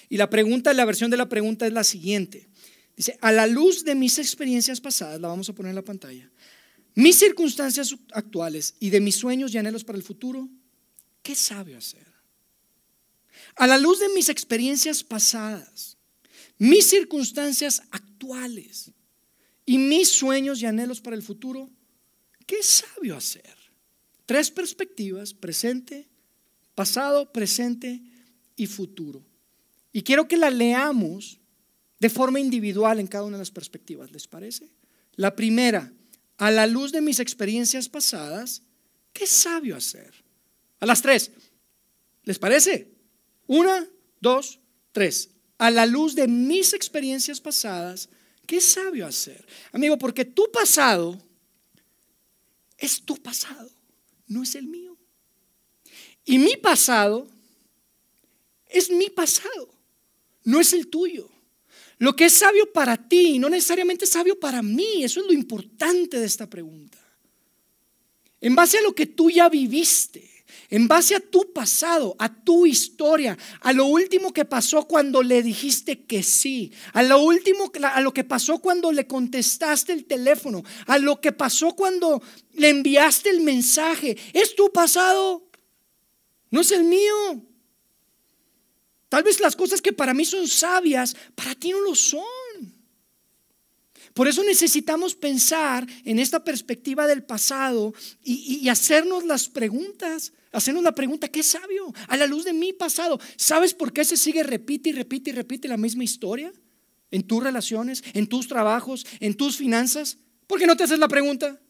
Y 0.10 0.18
la 0.18 0.30
pregunta, 0.30 0.74
la 0.74 0.86
versión 0.86 1.12
de 1.12 1.18
la 1.18 1.30
pregunta 1.30 1.68
es 1.68 1.74
la 1.74 1.84
siguiente. 1.84 2.48
Dice, 2.96 3.18
a 3.22 3.32
la 3.32 3.46
luz 3.46 3.84
de 3.84 3.96
mis 3.96 4.18
experiencias 4.18 4.82
pasadas, 4.82 5.22
la 5.22 5.28
vamos 5.28 5.50
a 5.50 5.54
poner 5.54 5.70
en 5.70 5.76
la 5.76 5.84
pantalla, 5.84 6.32
mis 6.96 7.16
circunstancias 7.18 7.96
actuales 8.12 8.74
y 8.80 8.90
de 8.90 9.00
mis 9.00 9.16
sueños 9.16 9.54
y 9.54 9.60
anhelos 9.60 9.84
para 9.84 10.00
el 10.00 10.04
futuro, 10.04 10.50
¿qué 11.22 11.36
sabio 11.36 11.78
hacer? 11.78 12.08
A 13.56 13.68
la 13.68 13.78
luz 13.78 14.00
de 14.00 14.10
mis 14.10 14.30
experiencias 14.30 15.04
pasadas, 15.04 15.96
mis 16.58 16.88
circunstancias 16.88 17.84
actuales 17.92 18.92
y 19.64 19.78
mis 19.78 20.10
sueños 20.10 20.60
y 20.62 20.66
anhelos 20.66 21.00
para 21.00 21.16
el 21.16 21.22
futuro, 21.22 21.70
¿qué 22.48 22.64
sabio 22.64 23.16
hacer? 23.16 23.56
Tres 24.26 24.50
perspectivas, 24.50 25.36
presente, 25.36 26.08
pasado, 26.74 27.32
presente 27.32 28.02
y 28.56 28.66
futuro. 28.66 29.27
Y 29.98 30.04
quiero 30.04 30.28
que 30.28 30.38
la 30.38 30.52
leamos 30.52 31.40
de 32.00 32.12
forma 32.12 32.40
individual 32.40 33.00
en 33.00 33.08
cada 33.08 33.24
una 33.24 33.38
de 33.38 33.42
las 33.42 33.50
perspectivas, 33.50 34.12
¿les 34.12 34.28
parece? 34.28 34.70
La 35.16 35.36
primera, 35.36 35.92
a 36.38 36.52
la 36.52 36.68
luz 36.68 36.92
de 36.92 37.02
mis 37.02 37.20
experiencias 37.20 37.90
pasadas, 37.90 38.62
¿qué 39.12 39.26
sabio 39.26 39.76
hacer? 39.76 40.14
A 40.80 40.86
las 40.86 41.02
tres, 41.02 41.32
¿les 42.26 42.38
parece? 42.38 42.92
Una, 43.48 43.88
dos, 44.22 44.60
tres. 44.92 45.32
A 45.58 45.72
la 45.72 45.88
luz 45.88 46.14
de 46.14 46.28
mis 46.28 46.74
experiencias 46.74 47.42
pasadas, 47.42 48.08
¿qué 48.46 48.62
sabio 48.62 49.08
hacer? 49.08 49.48
Amigo, 49.72 49.98
porque 49.98 50.26
tu 50.26 50.52
pasado 50.52 51.20
es 52.78 53.02
tu 53.02 53.18
pasado, 53.18 53.72
no 54.28 54.44
es 54.44 54.54
el 54.54 54.68
mío. 54.68 54.96
Y 56.24 56.38
mi 56.38 56.56
pasado 56.56 57.28
es 58.68 58.92
mi 58.92 59.10
pasado 59.10 59.76
no 60.48 60.62
es 60.62 60.72
el 60.72 60.88
tuyo. 60.88 61.30
Lo 62.00 62.16
que 62.16 62.26
es 62.26 62.34
sabio 62.34 62.72
para 62.72 62.96
ti 62.96 63.38
no 63.38 63.50
necesariamente 63.50 64.06
es 64.06 64.12
sabio 64.12 64.40
para 64.40 64.62
mí. 64.62 65.04
Eso 65.04 65.20
es 65.20 65.26
lo 65.26 65.34
importante 65.34 66.20
de 66.20 66.26
esta 66.26 66.50
pregunta. 66.50 66.98
En 68.40 68.56
base 68.56 68.78
a 68.78 68.82
lo 68.82 68.96
que 68.96 69.08
tú 69.08 69.30
ya 69.30 69.50
viviste, 69.50 70.46
en 70.70 70.88
base 70.88 71.16
a 71.16 71.20
tu 71.20 71.52
pasado, 71.52 72.16
a 72.18 72.34
tu 72.34 72.66
historia, 72.66 73.38
a 73.60 73.74
lo 73.74 73.88
último 73.88 74.32
que 74.32 74.46
pasó 74.46 74.88
cuando 74.88 75.22
le 75.22 75.44
dijiste 75.44 76.06
que 76.06 76.24
sí, 76.24 76.72
a 76.94 77.04
lo 77.04 77.20
último, 77.20 77.70
a 77.84 78.00
lo 78.00 78.14
que 78.14 78.24
pasó 78.24 78.60
cuando 78.60 78.94
le 78.94 79.06
contestaste 79.06 79.92
el 79.92 80.06
teléfono, 80.06 80.64
a 80.86 80.98
lo 80.98 81.20
que 81.20 81.34
pasó 81.34 81.76
cuando 81.76 82.22
le 82.54 82.70
enviaste 82.70 83.32
el 83.32 83.42
mensaje, 83.42 84.16
es 84.32 84.56
tu 84.56 84.72
pasado, 84.72 85.44
no 86.52 86.62
es 86.62 86.72
el 86.72 86.86
mío. 86.86 87.44
Tal 89.10 89.24
vez 89.24 89.40
las 89.40 89.56
cosas 89.56 89.82
que 89.82 89.94
para 89.94 90.14
mí 90.14 90.26
son 90.26 90.48
sabias, 90.48 91.16
para 91.36 91.56
ti 91.56 91.72
no 91.72 91.82
lo 91.82 91.96
son. 91.96 92.24
Por 94.14 94.28
eso 94.28 94.44
necesitamos 94.44 95.16
pensar 95.16 95.88
en 96.04 96.20
esta 96.20 96.44
perspectiva 96.44 97.06
del 97.08 97.24
pasado 97.24 97.94
y, 98.24 98.68
hacernos 98.68 99.26
las 99.26 99.48
preguntas, 99.48 100.34
hacernos 100.52 100.84
la 100.84 100.96
pregunta, 100.96 101.28
¿qué 101.28 101.42
es 101.42 101.48
sabio? 101.48 101.94
A 102.08 102.18
la 102.18 102.26
luz 102.26 102.44
de 102.44 102.54
mi 102.54 102.74
pasado, 102.74 103.20
¿sabes 103.36 103.74
por 103.74 103.94
qué 103.94 104.04
se 104.04 104.18
sigue, 104.18 104.44
repite 104.44 104.90
y 104.90 104.94
repite 104.94 105.30
y 105.30 105.34
repite 105.34 105.68
la 105.68 105.78
misma 105.78 106.04
historia? 106.04 106.52
En 107.12 107.24
tus 107.28 107.44
relaciones, 107.44 108.04
en 108.14 108.28
tus 108.28 108.48
trabajos, 108.48 109.06
en 109.20 109.36
tus 109.36 109.58
finanzas. 109.58 110.18
¿Por 110.48 110.60
qué 110.60 110.66
no 110.66 110.76
te 110.76 110.84
haces 110.84 111.00
la 111.00 111.08
pregunta? 111.08 111.62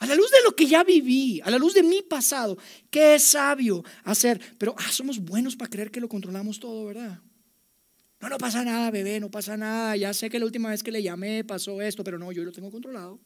A 0.00 0.06
la 0.06 0.14
luz 0.14 0.30
de 0.30 0.42
lo 0.42 0.56
que 0.56 0.66
ya 0.66 0.82
viví, 0.82 1.42
a 1.44 1.50
la 1.50 1.58
luz 1.58 1.74
de 1.74 1.82
mi 1.82 2.00
pasado, 2.00 2.56
¿qué 2.90 3.16
es 3.16 3.22
sabio 3.22 3.84
hacer? 4.04 4.40
Pero 4.56 4.74
ah, 4.78 4.90
somos 4.90 5.18
buenos 5.18 5.56
para 5.56 5.70
creer 5.70 5.90
que 5.90 6.00
lo 6.00 6.08
controlamos 6.08 6.58
todo, 6.58 6.86
¿verdad? 6.86 7.20
No, 8.18 8.30
no 8.30 8.38
pasa 8.38 8.64
nada, 8.64 8.90
bebé, 8.90 9.20
no 9.20 9.30
pasa 9.30 9.58
nada. 9.58 9.94
Ya 9.96 10.14
sé 10.14 10.30
que 10.30 10.38
la 10.38 10.46
última 10.46 10.70
vez 10.70 10.82
que 10.82 10.90
le 10.90 11.02
llamé 11.02 11.44
pasó 11.44 11.82
esto, 11.82 12.02
pero 12.02 12.18
no, 12.18 12.32
yo 12.32 12.42
lo 12.44 12.50
tengo 12.50 12.70
controlado. 12.70 13.20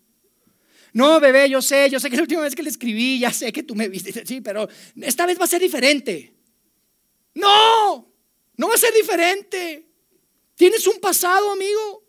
No, 0.92 1.20
bebé, 1.20 1.48
yo 1.48 1.62
sé, 1.62 1.88
yo 1.90 2.00
sé 2.00 2.10
que 2.10 2.16
la 2.16 2.22
última 2.22 2.42
vez 2.42 2.56
que 2.56 2.62
le 2.64 2.70
escribí, 2.70 3.20
ya 3.20 3.32
sé 3.32 3.52
que 3.52 3.62
tú 3.62 3.76
me 3.76 3.88
viste, 3.88 4.12
sí, 4.26 4.40
pero 4.40 4.68
esta 5.00 5.26
vez 5.26 5.38
va 5.38 5.44
a 5.44 5.48
ser 5.48 5.60
diferente. 5.60 6.34
No, 7.34 8.12
no 8.56 8.68
va 8.68 8.74
a 8.74 8.78
ser 8.78 8.92
diferente. 8.94 9.88
Tienes 10.56 10.84
un 10.88 10.98
pasado, 10.98 11.52
amigo. 11.52 12.04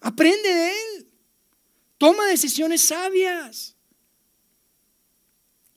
Aprende 0.00 0.48
de 0.48 0.68
él. 0.70 1.03
Toma 1.98 2.26
decisiones 2.26 2.80
sabias. 2.80 3.76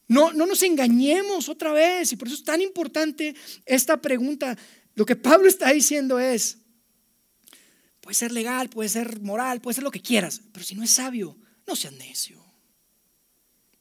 No, 0.08 0.32
no 0.32 0.46
nos 0.46 0.64
engañemos 0.64 1.50
otra 1.50 1.72
vez. 1.72 2.12
Y 2.12 2.16
por 2.16 2.28
eso 2.28 2.38
es 2.38 2.44
tan 2.44 2.62
importante 2.62 3.36
esta 3.66 4.02
pregunta. 4.02 4.58
Lo 4.96 5.06
que 5.06 5.16
Pablo 5.16 5.48
está 5.48 5.72
diciendo 5.72 6.20
es, 6.20 6.58
puede 8.02 8.16
ser 8.16 8.32
legal, 8.32 8.70
puede 8.70 8.90
ser 8.90 9.22
moral, 9.22 9.62
puede 9.62 9.76
ser 9.76 9.84
lo 9.84 9.92
que 9.92 10.02
quieras, 10.02 10.42
pero 10.52 10.66
si 10.66 10.76
no 10.76 10.84
es 10.84 10.92
sabio, 10.92 11.38
no 11.68 11.76
seas 11.76 11.94
necio. 11.94 12.44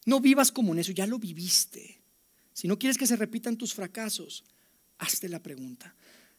No 0.04 0.20
vivas 0.20 0.52
como 0.52 0.74
necio, 0.74 0.92
ya 0.92 1.06
lo 1.06 1.18
viviste. 1.18 2.02
Si 2.52 2.68
no 2.68 2.78
quieres 2.78 2.98
que 2.98 3.06
se 3.06 3.16
repitan 3.16 3.56
tus 3.56 3.72
fracasos, 3.72 4.44
hazte 4.98 5.28
la 5.28 5.42
pregunta. 5.42 5.94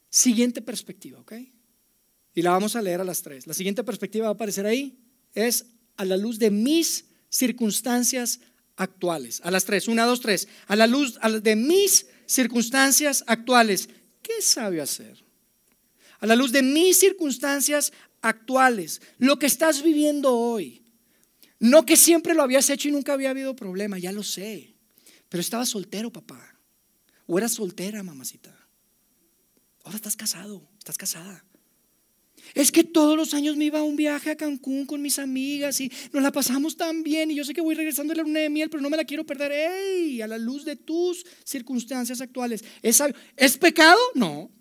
Siguiente 0.10 0.62
perspectiva, 0.62 1.20
¿ok? 1.20 1.34
Y 2.34 2.42
la 2.42 2.52
vamos 2.52 2.76
a 2.76 2.82
leer 2.82 3.02
a 3.02 3.04
las 3.04 3.22
tres. 3.22 3.48
La 3.48 3.54
siguiente 3.54 3.84
perspectiva 3.84 4.26
va 4.26 4.30
a 4.30 4.34
aparecer 4.34 4.66
ahí. 4.66 4.98
Es 5.34 5.66
a 5.98 6.06
la 6.06 6.18
luz 6.18 6.40
de 6.40 6.52
mis 6.52 7.06
circunstancias 7.30 8.40
actuales. 8.76 9.42
A 9.44 9.52
las 9.52 9.66
tres. 9.66 9.88
Una, 9.88 10.06
dos, 10.06 10.22
tres. 10.22 10.48
A 10.68 10.76
la 10.76 10.88
luz 10.88 11.20
de 11.42 11.56
mis 11.56 12.08
circunstancias 12.26 13.24
actuales. 13.28 13.90
¿Qué 14.22 14.42
sabio 14.42 14.84
hacer? 14.84 15.24
A 16.20 16.26
la 16.26 16.36
luz 16.36 16.52
de 16.52 16.62
mis 16.62 16.98
circunstancias 16.98 17.92
actuales. 18.22 19.02
Lo 19.18 19.38
que 19.40 19.46
estás 19.48 19.84
viviendo 19.84 20.34
hoy. 20.34 20.84
No 21.60 21.86
que 21.86 21.98
siempre 21.98 22.36
lo 22.36 22.44
habías 22.44 22.70
hecho 22.70 22.88
y 22.88 22.92
nunca 22.92 23.14
había 23.14 23.32
habido 23.32 23.56
problema, 23.56 23.98
ya 23.98 24.12
lo 24.12 24.24
sé. 24.24 24.76
Pero 25.30 25.42
estaba 25.42 25.66
soltero, 25.66 26.12
papá. 26.12 26.56
O 27.26 27.38
eras 27.38 27.54
soltera, 27.54 28.04
mamacita. 28.04 28.56
Ahora 29.84 29.96
estás 29.96 30.16
casado, 30.16 30.68
estás 30.78 30.98
casada. 30.98 31.44
Es 32.54 32.72
que 32.72 32.84
todos 32.84 33.16
los 33.18 33.34
años 33.34 33.56
me 33.56 33.66
iba 33.66 33.80
a 33.80 33.84
un 33.84 33.96
viaje 33.96 34.32
a 34.32 34.36
Cancún 34.36 34.86
con 34.86 35.02
mis 35.02 35.20
amigas 35.20 35.80
y 35.82 35.92
nos 36.12 36.24
la 36.24 36.32
pasamos 36.32 36.78
tan 36.78 37.04
bien 37.04 37.32
y 37.32 37.36
yo 37.36 37.44
sé 37.44 37.54
que 37.54 37.62
voy 37.62 37.76
regresando 37.76 38.14
a 38.14 38.16
la 38.16 38.24
luna 38.24 38.40
de 38.40 38.50
miel, 38.50 38.70
pero 38.70 38.82
no 38.82 38.90
me 38.90 38.98
la 38.98 39.06
quiero 39.06 39.26
perder. 39.26 39.52
¡Ey! 39.52 40.22
A 40.22 40.28
la 40.28 40.38
luz 40.38 40.66
de 40.66 40.76
tus 40.76 41.26
circunstancias 41.44 42.22
actuales. 42.22 42.64
¿Es, 42.82 43.02
¿Es 43.36 43.58
pecado? 43.58 44.00
No. 44.16 44.52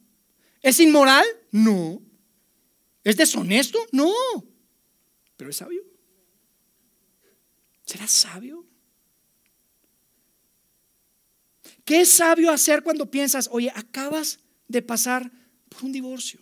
¿Es 0.62 0.80
inmoral? 0.80 1.24
No. 1.50 2.02
¿Es 3.04 3.16
deshonesto? 3.16 3.78
No. 3.92 4.12
Pero 5.36 5.50
es 5.50 5.56
sabio. 5.56 5.84
¿Será 7.84 8.08
sabio? 8.08 8.66
¿Qué 11.84 12.00
es 12.00 12.08
sabio 12.08 12.50
hacer 12.50 12.82
cuando 12.82 13.08
piensas, 13.08 13.48
oye, 13.52 13.70
acabas 13.72 14.40
de 14.66 14.82
pasar 14.82 15.30
por 15.68 15.84
un 15.84 15.92
divorcio? 15.92 16.40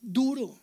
Duro, 0.00 0.60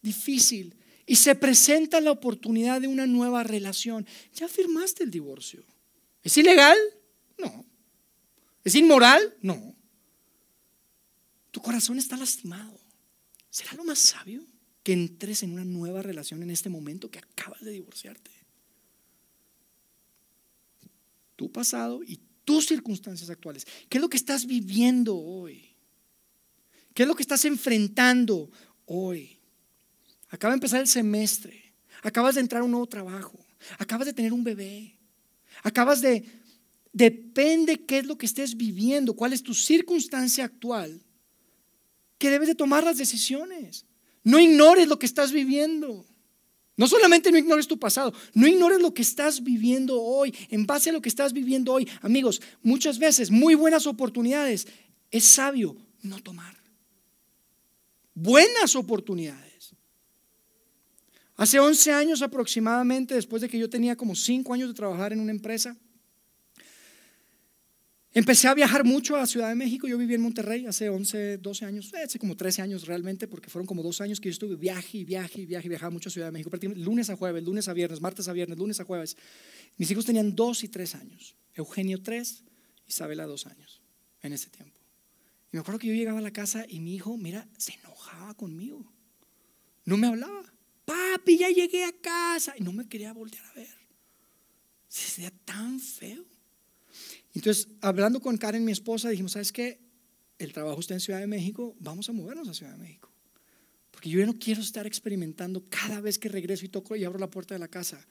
difícil, 0.00 0.76
y 1.06 1.16
se 1.16 1.34
presenta 1.34 2.00
la 2.00 2.12
oportunidad 2.12 2.80
de 2.80 2.88
una 2.88 3.06
nueva 3.06 3.42
relación. 3.42 4.06
Ya 4.34 4.48
firmaste 4.48 5.04
el 5.04 5.10
divorcio. 5.10 5.64
¿Es 6.22 6.36
ilegal? 6.36 6.76
No. 7.38 7.64
¿Es 8.64 8.74
inmoral? 8.74 9.36
No. 9.42 9.74
Tu 11.50 11.60
corazón 11.60 11.98
está 11.98 12.16
lastimado. 12.16 12.78
¿Será 13.50 13.74
lo 13.74 13.84
más 13.84 13.98
sabio 13.98 14.44
que 14.82 14.92
entres 14.92 15.42
en 15.42 15.52
una 15.52 15.64
nueva 15.64 16.02
relación 16.02 16.42
en 16.42 16.50
este 16.50 16.68
momento 16.68 17.10
que 17.10 17.18
acabas 17.18 17.60
de 17.62 17.72
divorciarte? 17.72 18.42
tu 21.42 21.50
pasado 21.50 22.04
y 22.04 22.20
tus 22.44 22.66
circunstancias 22.66 23.28
actuales. 23.28 23.66
¿Qué 23.88 23.98
es 23.98 24.02
lo 24.02 24.08
que 24.08 24.16
estás 24.16 24.46
viviendo 24.46 25.16
hoy? 25.16 25.71
¿Qué 26.94 27.02
es 27.02 27.08
lo 27.08 27.14
que 27.14 27.22
estás 27.22 27.44
enfrentando 27.44 28.50
hoy? 28.86 29.38
Acaba 30.28 30.52
de 30.52 30.56
empezar 30.56 30.80
el 30.80 30.88
semestre, 30.88 31.74
acabas 32.02 32.34
de 32.34 32.40
entrar 32.40 32.62
a 32.62 32.64
un 32.64 32.70
nuevo 32.70 32.86
trabajo, 32.86 33.38
acabas 33.78 34.06
de 34.06 34.12
tener 34.12 34.32
un 34.32 34.44
bebé, 34.44 34.98
acabas 35.62 36.00
de... 36.00 36.24
Depende 36.94 37.86
qué 37.86 37.98
es 37.98 38.06
lo 38.06 38.18
que 38.18 38.26
estés 38.26 38.54
viviendo, 38.54 39.14
cuál 39.14 39.32
es 39.32 39.42
tu 39.42 39.54
circunstancia 39.54 40.44
actual, 40.44 41.02
que 42.18 42.28
debes 42.28 42.48
de 42.48 42.54
tomar 42.54 42.84
las 42.84 42.98
decisiones. 42.98 43.86
No 44.22 44.38
ignores 44.38 44.88
lo 44.88 44.98
que 44.98 45.06
estás 45.06 45.32
viviendo. 45.32 46.06
No 46.76 46.86
solamente 46.86 47.30
no 47.30 47.38
ignores 47.38 47.66
tu 47.66 47.78
pasado, 47.78 48.12
no 48.34 48.46
ignores 48.46 48.80
lo 48.80 48.92
que 48.92 49.02
estás 49.02 49.42
viviendo 49.42 50.00
hoy, 50.02 50.34
en 50.48 50.66
base 50.66 50.90
a 50.90 50.92
lo 50.92 51.02
que 51.02 51.08
estás 51.08 51.32
viviendo 51.32 51.72
hoy. 51.72 51.88
Amigos, 52.00 52.40
muchas 52.62 52.98
veces 52.98 53.30
muy 53.30 53.54
buenas 53.54 53.86
oportunidades 53.86 54.66
es 55.10 55.24
sabio 55.24 55.76
no 56.02 56.20
tomar. 56.20 56.61
Buenas 58.14 58.76
oportunidades. 58.76 59.74
Hace 61.36 61.58
11 61.58 61.92
años 61.92 62.22
aproximadamente, 62.22 63.14
después 63.14 63.42
de 63.42 63.48
que 63.48 63.58
yo 63.58 63.68
tenía 63.68 63.96
como 63.96 64.14
5 64.14 64.52
años 64.52 64.68
de 64.68 64.74
trabajar 64.74 65.12
en 65.12 65.20
una 65.20 65.30
empresa, 65.30 65.76
Empecé 68.14 68.46
a 68.46 68.52
viajar 68.52 68.84
mucho 68.84 69.16
a 69.16 69.26
Ciudad 69.26 69.48
de 69.48 69.54
México. 69.54 69.88
Yo 69.88 69.96
viví 69.96 70.14
en 70.14 70.20
Monterrey 70.20 70.66
hace 70.66 70.90
11, 70.90 71.38
12 71.38 71.64
años, 71.64 71.90
hace 71.94 72.18
como 72.18 72.36
13 72.36 72.60
años 72.60 72.86
realmente, 72.86 73.26
porque 73.26 73.48
fueron 73.48 73.66
como 73.66 73.82
dos 73.82 74.02
años 74.02 74.20
que 74.20 74.28
yo 74.28 74.32
estuve 74.32 74.56
viaje 74.56 74.98
y 74.98 75.04
viaje 75.04 75.40
y 75.40 75.46
viaje, 75.46 75.66
viajaba 75.66 75.90
mucho 75.90 76.10
a 76.10 76.12
Ciudad 76.12 76.26
de 76.26 76.32
México, 76.32 76.50
lunes 76.76 77.08
a 77.08 77.16
jueves, 77.16 77.42
lunes 77.42 77.68
a 77.68 77.72
viernes, 77.72 78.02
martes 78.02 78.28
a 78.28 78.34
viernes, 78.34 78.58
lunes 78.58 78.78
a 78.80 78.84
jueves. 78.84 79.16
Mis 79.78 79.90
hijos 79.90 80.04
tenían 80.04 80.36
dos 80.36 80.62
y 80.62 80.68
tres 80.68 80.94
años. 80.94 81.36
Eugenio 81.54 82.02
tres, 82.02 82.44
Isabela 82.86 83.24
dos 83.24 83.46
años 83.46 83.80
en 84.20 84.34
ese 84.34 84.50
tiempo. 84.50 84.81
Y 85.52 85.56
me 85.56 85.60
acuerdo 85.60 85.78
que 85.78 85.88
yo 85.88 85.94
llegaba 85.94 86.18
a 86.18 86.22
la 86.22 86.32
casa 86.32 86.64
y 86.66 86.80
mi 86.80 86.94
hijo, 86.94 87.16
mira, 87.18 87.46
se 87.58 87.74
enojaba 87.74 88.34
conmigo. 88.34 88.90
No 89.84 89.98
me 89.98 90.06
hablaba. 90.06 90.50
Papi, 90.86 91.36
ya 91.38 91.50
llegué 91.50 91.84
a 91.84 91.92
casa. 91.92 92.54
Y 92.56 92.62
no 92.62 92.72
me 92.72 92.88
quería 92.88 93.12
voltear 93.12 93.44
a 93.44 93.52
ver. 93.52 93.68
Se 94.88 95.20
veía 95.20 95.32
tan 95.44 95.78
feo. 95.78 96.24
Entonces, 97.34 97.68
hablando 97.80 98.20
con 98.20 98.36
Karen, 98.36 98.64
mi 98.64 98.72
esposa, 98.72 99.10
dijimos, 99.10 99.32
¿sabes 99.32 99.52
qué? 99.52 99.80
El 100.38 100.52
trabajo 100.52 100.80
está 100.80 100.94
en 100.94 101.00
Ciudad 101.00 101.20
de 101.20 101.26
México, 101.26 101.76
vamos 101.78 102.08
a 102.08 102.12
movernos 102.12 102.48
a 102.48 102.54
Ciudad 102.54 102.72
de 102.72 102.78
México. 102.78 103.10
Porque 103.90 104.10
yo 104.10 104.18
ya 104.18 104.26
no 104.26 104.38
quiero 104.38 104.60
estar 104.60 104.86
experimentando 104.86 105.64
cada 105.68 106.00
vez 106.00 106.18
que 106.18 106.28
regreso 106.28 106.64
y 106.64 106.68
toco 106.68 106.96
y 106.96 107.04
abro 107.04 107.18
la 107.18 107.30
puerta 107.30 107.54
de 107.54 107.58
la 107.58 107.68
casa, 107.68 108.06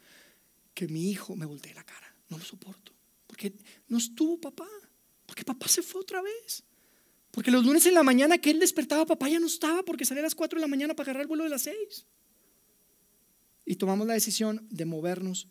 que 0.74 0.88
mi 0.88 1.10
hijo 1.10 1.36
me 1.36 1.46
voltee 1.46 1.74
la 1.74 1.84
cara. 1.84 2.16
No 2.30 2.38
lo 2.38 2.44
soporto. 2.44 2.94
Porque 3.28 3.54
no 3.88 3.98
estuvo 3.98 4.40
papá. 4.40 4.70
Porque 5.26 5.44
papá 5.44 5.68
se 5.68 5.82
fue 5.82 6.02
otra 6.02 6.22
vez. 6.22 6.64
Porque 7.32 7.50
los 7.50 7.66
lunes 7.66 7.86
en 7.86 7.94
la 7.94 8.04
mañana 8.04 8.38
que 8.38 8.52
él 8.52 8.60
despertaba, 8.60 9.06
papá 9.06 9.30
ya 9.30 9.40
no 9.40 9.48
estaba 9.48 9.84
porque 9.84 10.06
salía 10.06 10.22
a 10.22 10.26
las 10.26 10.36
4 10.36 10.58
de 10.58 10.62
la 10.62 10.68
mañana 10.68 10.94
para 10.94 11.08
agarrar 11.08 11.22
el 11.22 11.28
vuelo 11.28 11.46
de 11.46 11.50
las 11.50 11.62
6. 11.64 11.76
Y 13.66 13.76
tomamos 13.76 14.06
la 14.06 14.14
decisión 14.14 14.68
de 14.70 14.86
movernos 14.86 15.48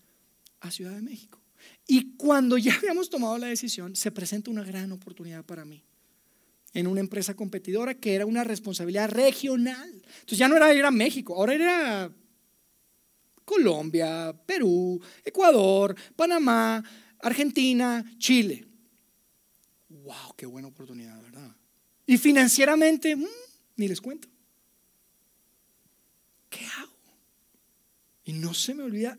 a 0.60 0.70
Ciudad 0.70 0.94
de 0.94 1.02
México. 1.02 1.40
Y 1.86 2.16
cuando 2.16 2.58
ya 2.58 2.74
habíamos 2.78 3.08
tomado 3.08 3.38
la 3.38 3.46
decisión, 3.46 3.96
se 3.96 4.10
presenta 4.10 4.50
una 4.50 4.62
gran 4.62 4.92
oportunidad 4.92 5.44
para 5.44 5.64
mí 5.64 5.82
en 6.72 6.86
una 6.86 7.00
empresa 7.00 7.34
competidora 7.34 7.94
que 7.94 8.14
era 8.14 8.26
una 8.26 8.44
responsabilidad 8.44 9.10
regional. 9.10 9.90
Entonces 9.92 10.38
ya 10.38 10.48
no 10.48 10.56
era 10.56 10.72
ir 10.72 10.84
a 10.84 10.90
México, 10.90 11.34
ahora 11.34 11.54
era 11.54 12.12
Colombia, 13.44 14.32
Perú, 14.46 15.00
Ecuador, 15.24 15.96
Panamá, 16.14 16.84
Argentina, 17.18 18.04
Chile. 18.18 18.66
¡Wow! 19.88 20.34
¡Qué 20.36 20.46
buena 20.46 20.68
oportunidad, 20.68 21.20
verdad! 21.20 21.56
Y 22.10 22.18
financieramente, 22.18 23.14
mm, 23.14 23.24
ni 23.76 23.86
les 23.86 24.00
cuento. 24.00 24.26
¿Qué 26.48 26.66
hago? 26.66 26.92
Y 28.24 28.32
no 28.32 28.52
se 28.52 28.74
me 28.74 28.82
olvida, 28.82 29.16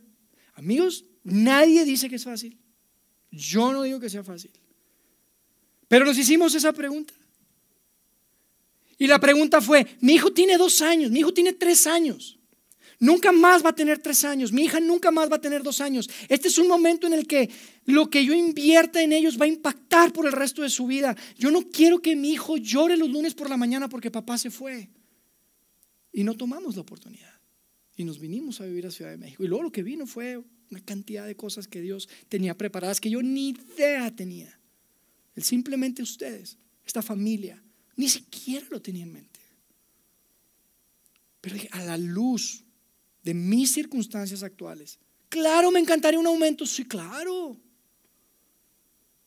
amigos, 0.55 1.05
Nadie 1.23 1.85
dice 1.85 2.09
que 2.09 2.15
es 2.15 2.23
fácil. 2.23 2.57
Yo 3.31 3.71
no 3.71 3.83
digo 3.83 3.99
que 3.99 4.09
sea 4.09 4.23
fácil. 4.23 4.51
Pero 5.87 6.03
nos 6.03 6.17
hicimos 6.17 6.53
esa 6.55 6.73
pregunta. 6.73 7.13
Y 8.97 9.07
la 9.07 9.19
pregunta 9.19 9.61
fue, 9.61 9.97
mi 10.01 10.15
hijo 10.15 10.31
tiene 10.33 10.57
dos 10.57 10.81
años, 10.81 11.11
mi 11.11 11.19
hijo 11.19 11.33
tiene 11.33 11.53
tres 11.53 11.87
años. 11.87 12.39
Nunca 13.01 13.31
más 13.31 13.65
va 13.65 13.71
a 13.71 13.75
tener 13.75 13.97
tres 13.97 14.23
años, 14.23 14.51
mi 14.53 14.61
hija 14.61 14.79
nunca 14.79 15.09
más 15.09 15.29
va 15.29 15.37
a 15.37 15.41
tener 15.41 15.63
dos 15.63 15.81
años. 15.81 16.07
Este 16.29 16.49
es 16.49 16.59
un 16.59 16.67
momento 16.67 17.07
en 17.07 17.13
el 17.13 17.25
que 17.25 17.49
lo 17.85 18.11
que 18.11 18.23
yo 18.23 18.31
invierta 18.31 19.01
en 19.01 19.11
ellos 19.11 19.41
va 19.41 19.45
a 19.45 19.47
impactar 19.47 20.13
por 20.13 20.27
el 20.27 20.31
resto 20.31 20.61
de 20.61 20.69
su 20.69 20.85
vida. 20.85 21.17
Yo 21.35 21.49
no 21.49 21.67
quiero 21.67 21.99
que 21.99 22.15
mi 22.15 22.29
hijo 22.29 22.57
llore 22.57 22.95
los 22.97 23.09
lunes 23.09 23.33
por 23.33 23.49
la 23.49 23.57
mañana 23.57 23.89
porque 23.89 24.11
papá 24.11 24.37
se 24.37 24.51
fue. 24.51 24.87
Y 26.13 26.23
no 26.23 26.37
tomamos 26.37 26.75
la 26.75 26.81
oportunidad. 26.81 27.33
Y 27.97 28.03
nos 28.03 28.19
vinimos 28.19 28.61
a 28.61 28.65
vivir 28.65 28.85
a 28.85 28.91
Ciudad 28.91 29.09
de 29.09 29.17
México. 29.17 29.43
Y 29.43 29.47
luego 29.47 29.63
lo 29.63 29.71
que 29.71 29.81
vino 29.81 30.05
fue 30.05 30.39
una 30.69 30.85
cantidad 30.85 31.25
de 31.25 31.35
cosas 31.35 31.67
que 31.67 31.81
Dios 31.81 32.07
tenía 32.29 32.55
preparadas 32.55 33.01
que 33.01 33.09
yo 33.09 33.23
ni 33.23 33.49
idea 33.49 34.15
tenía. 34.15 34.59
Él 35.35 35.41
simplemente 35.41 36.03
ustedes, 36.03 36.59
esta 36.85 37.01
familia, 37.01 37.63
ni 37.95 38.09
siquiera 38.09 38.67
lo 38.69 38.79
tenía 38.79 39.05
en 39.05 39.13
mente. 39.13 39.39
Pero 41.41 41.55
a 41.71 41.83
la 41.83 41.97
luz 41.97 42.63
de 43.23 43.33
mis 43.33 43.71
circunstancias 43.71 44.43
actuales, 44.43 44.99
claro, 45.29 45.71
me 45.71 45.79
encantaría 45.79 46.19
un 46.19 46.27
aumento, 46.27 46.65
sí, 46.65 46.85
claro. 46.85 47.57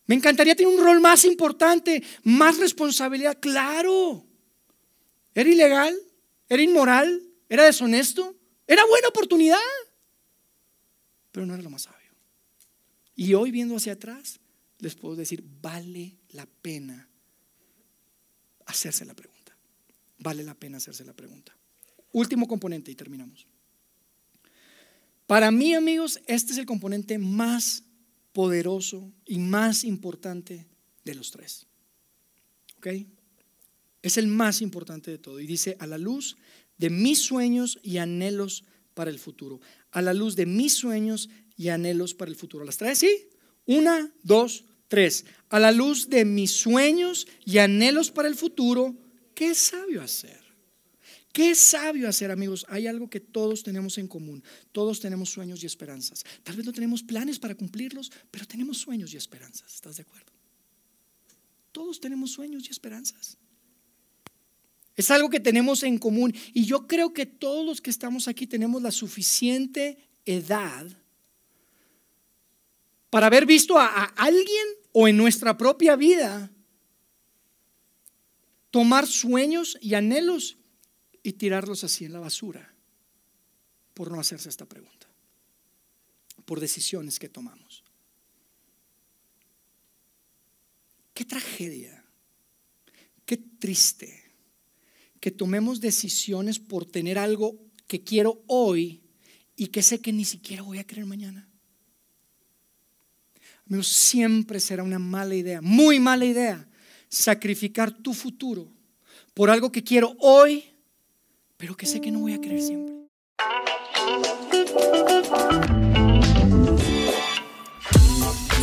Me 0.06 0.14
encantaría 0.14 0.54
tener 0.54 0.72
un 0.72 0.84
rol 0.84 1.00
más 1.00 1.24
importante, 1.24 2.02
más 2.24 2.58
responsabilidad, 2.58 3.38
claro. 3.40 4.26
¿Era 5.34 5.48
ilegal? 5.48 5.96
¿Era 6.48 6.62
inmoral? 6.62 7.22
¿Era 7.48 7.64
deshonesto? 7.64 8.36
Era 8.66 8.84
buena 8.86 9.08
oportunidad, 9.08 9.58
pero 11.30 11.46
no 11.46 11.54
era 11.54 11.62
lo 11.62 11.70
más 11.70 11.82
sabio. 11.82 12.14
Y 13.16 13.34
hoy 13.34 13.50
viendo 13.50 13.76
hacia 13.76 13.94
atrás, 13.94 14.40
les 14.78 14.94
puedo 14.94 15.16
decir, 15.16 15.44
vale 15.60 16.16
la 16.30 16.46
pena 16.46 17.08
hacerse 18.66 19.04
la 19.04 19.14
pregunta. 19.14 19.56
Vale 20.18 20.42
la 20.42 20.54
pena 20.54 20.78
hacerse 20.78 21.04
la 21.04 21.12
pregunta. 21.12 21.56
Último 22.12 22.46
componente 22.46 22.90
y 22.90 22.94
terminamos. 22.94 23.46
Para 25.26 25.50
mí, 25.50 25.74
amigos, 25.74 26.20
este 26.26 26.52
es 26.52 26.58
el 26.58 26.66
componente 26.66 27.18
más 27.18 27.84
poderoso 28.32 29.12
y 29.24 29.38
más 29.38 29.84
importante 29.84 30.66
de 31.04 31.14
los 31.14 31.30
tres. 31.30 31.66
¿Ok? 32.78 32.88
Es 34.02 34.18
el 34.18 34.26
más 34.26 34.60
importante 34.60 35.10
de 35.10 35.18
todo. 35.18 35.40
Y 35.40 35.46
dice, 35.46 35.76
a 35.78 35.86
la 35.86 35.96
luz 35.96 36.36
de 36.76 36.90
mis 36.90 37.20
sueños 37.20 37.78
y 37.82 37.98
anhelos 37.98 38.64
para 38.92 39.10
el 39.10 39.18
futuro. 39.18 39.60
A 39.92 40.02
la 40.02 40.12
luz 40.12 40.36
de 40.36 40.46
mis 40.46 40.74
sueños 40.74 41.30
y 41.56 41.68
anhelos 41.68 42.12
para 42.14 42.30
el 42.30 42.36
futuro. 42.36 42.64
¿Las 42.64 42.76
traes? 42.76 42.98
Sí. 42.98 43.28
Una, 43.66 44.12
dos, 44.22 44.64
tres. 44.88 45.24
A 45.48 45.58
la 45.58 45.72
luz 45.72 46.10
de 46.10 46.24
mis 46.24 46.50
sueños 46.50 47.26
y 47.46 47.58
anhelos 47.58 48.10
para 48.10 48.28
el 48.28 48.34
futuro, 48.34 48.94
¿qué 49.34 49.54
sabio 49.54 50.02
hacer? 50.02 50.43
¿Qué 51.34 51.56
sabio 51.56 52.08
hacer, 52.08 52.30
amigos? 52.30 52.64
Hay 52.68 52.86
algo 52.86 53.10
que 53.10 53.18
todos 53.18 53.64
tenemos 53.64 53.98
en 53.98 54.06
común. 54.06 54.44
Todos 54.70 55.00
tenemos 55.00 55.30
sueños 55.30 55.64
y 55.64 55.66
esperanzas. 55.66 56.22
Tal 56.44 56.54
vez 56.54 56.64
no 56.64 56.72
tenemos 56.72 57.02
planes 57.02 57.40
para 57.40 57.56
cumplirlos, 57.56 58.12
pero 58.30 58.46
tenemos 58.46 58.78
sueños 58.78 59.12
y 59.12 59.16
esperanzas. 59.16 59.74
¿Estás 59.74 59.96
de 59.96 60.02
acuerdo? 60.02 60.30
Todos 61.72 61.98
tenemos 61.98 62.30
sueños 62.30 62.68
y 62.68 62.70
esperanzas. 62.70 63.36
Es 64.94 65.10
algo 65.10 65.28
que 65.28 65.40
tenemos 65.40 65.82
en 65.82 65.98
común. 65.98 66.32
Y 66.52 66.66
yo 66.66 66.86
creo 66.86 67.12
que 67.12 67.26
todos 67.26 67.66
los 67.66 67.80
que 67.80 67.90
estamos 67.90 68.28
aquí 68.28 68.46
tenemos 68.46 68.80
la 68.80 68.92
suficiente 68.92 69.98
edad 70.24 70.86
para 73.10 73.26
haber 73.26 73.44
visto 73.44 73.76
a, 73.76 74.04
alguien 74.04 74.66
o 74.92 75.08
en 75.08 75.16
nuestra 75.16 75.58
propia 75.58 75.96
vida 75.96 76.52
tomar 78.70 79.08
sueños 79.08 79.76
y 79.80 79.94
anhelos 79.94 80.58
y 81.24 81.32
tirarlos 81.32 81.82
así 81.82 82.04
en 82.04 82.12
la 82.12 82.20
basura 82.20 82.72
por 83.94 84.12
no 84.12 84.20
hacerse 84.20 84.50
esta 84.50 84.66
pregunta, 84.66 85.08
por 86.44 86.60
decisiones 86.60 87.18
que 87.18 87.30
tomamos. 87.30 87.82
Qué 91.14 91.24
tragedia, 91.24 92.04
qué 93.24 93.38
triste 93.38 94.22
que 95.18 95.30
tomemos 95.30 95.80
decisiones 95.80 96.58
por 96.58 96.84
tener 96.84 97.18
algo 97.18 97.58
que 97.86 98.04
quiero 98.04 98.42
hoy 98.46 99.00
y 99.56 99.68
que 99.68 99.82
sé 99.82 100.00
que 100.00 100.12
ni 100.12 100.26
siquiera 100.26 100.62
voy 100.62 100.78
a 100.78 100.86
creer 100.86 101.06
mañana. 101.06 101.48
Amigos, 103.66 103.88
siempre 103.88 104.60
será 104.60 104.82
una 104.82 104.98
mala 104.98 105.34
idea, 105.34 105.62
muy 105.62 105.98
mala 105.98 106.26
idea, 106.26 106.68
sacrificar 107.08 107.96
tu 108.02 108.12
futuro 108.12 108.70
por 109.32 109.48
algo 109.48 109.72
que 109.72 109.82
quiero 109.82 110.14
hoy 110.18 110.73
pero 111.56 111.76
que 111.76 111.86
sé 111.86 112.00
que 112.00 112.10
no 112.10 112.20
voy 112.20 112.34
a 112.34 112.40
creer 112.40 112.60
siempre. 112.60 112.94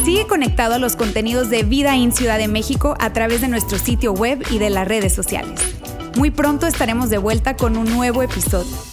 Sigue 0.04 0.28
conectado 0.28 0.76
a 0.76 0.80
los 0.80 0.96
contenidos 0.96 1.50
de 1.50 1.64
Vida 1.64 1.96
en 1.96 2.12
Ciudad 2.12 2.38
de 2.38 2.48
México 2.48 2.96
a 3.00 3.14
través 3.14 3.42
de 3.42 3.48
nuestro 3.48 3.78
sitio 3.78 4.14
web 4.14 4.44
y 4.50 4.58
de 4.58 4.70
las 4.70 4.88
redes 4.88 5.14
sociales. 5.14 5.62
Muy 6.18 6.32
pronto 6.32 6.68
estaremos 6.68 7.10
de 7.10 7.18
vuelta 7.18 7.56
con 7.56 7.78
un 7.78 7.86
nuevo 7.86 8.22
episodio. 8.24 8.91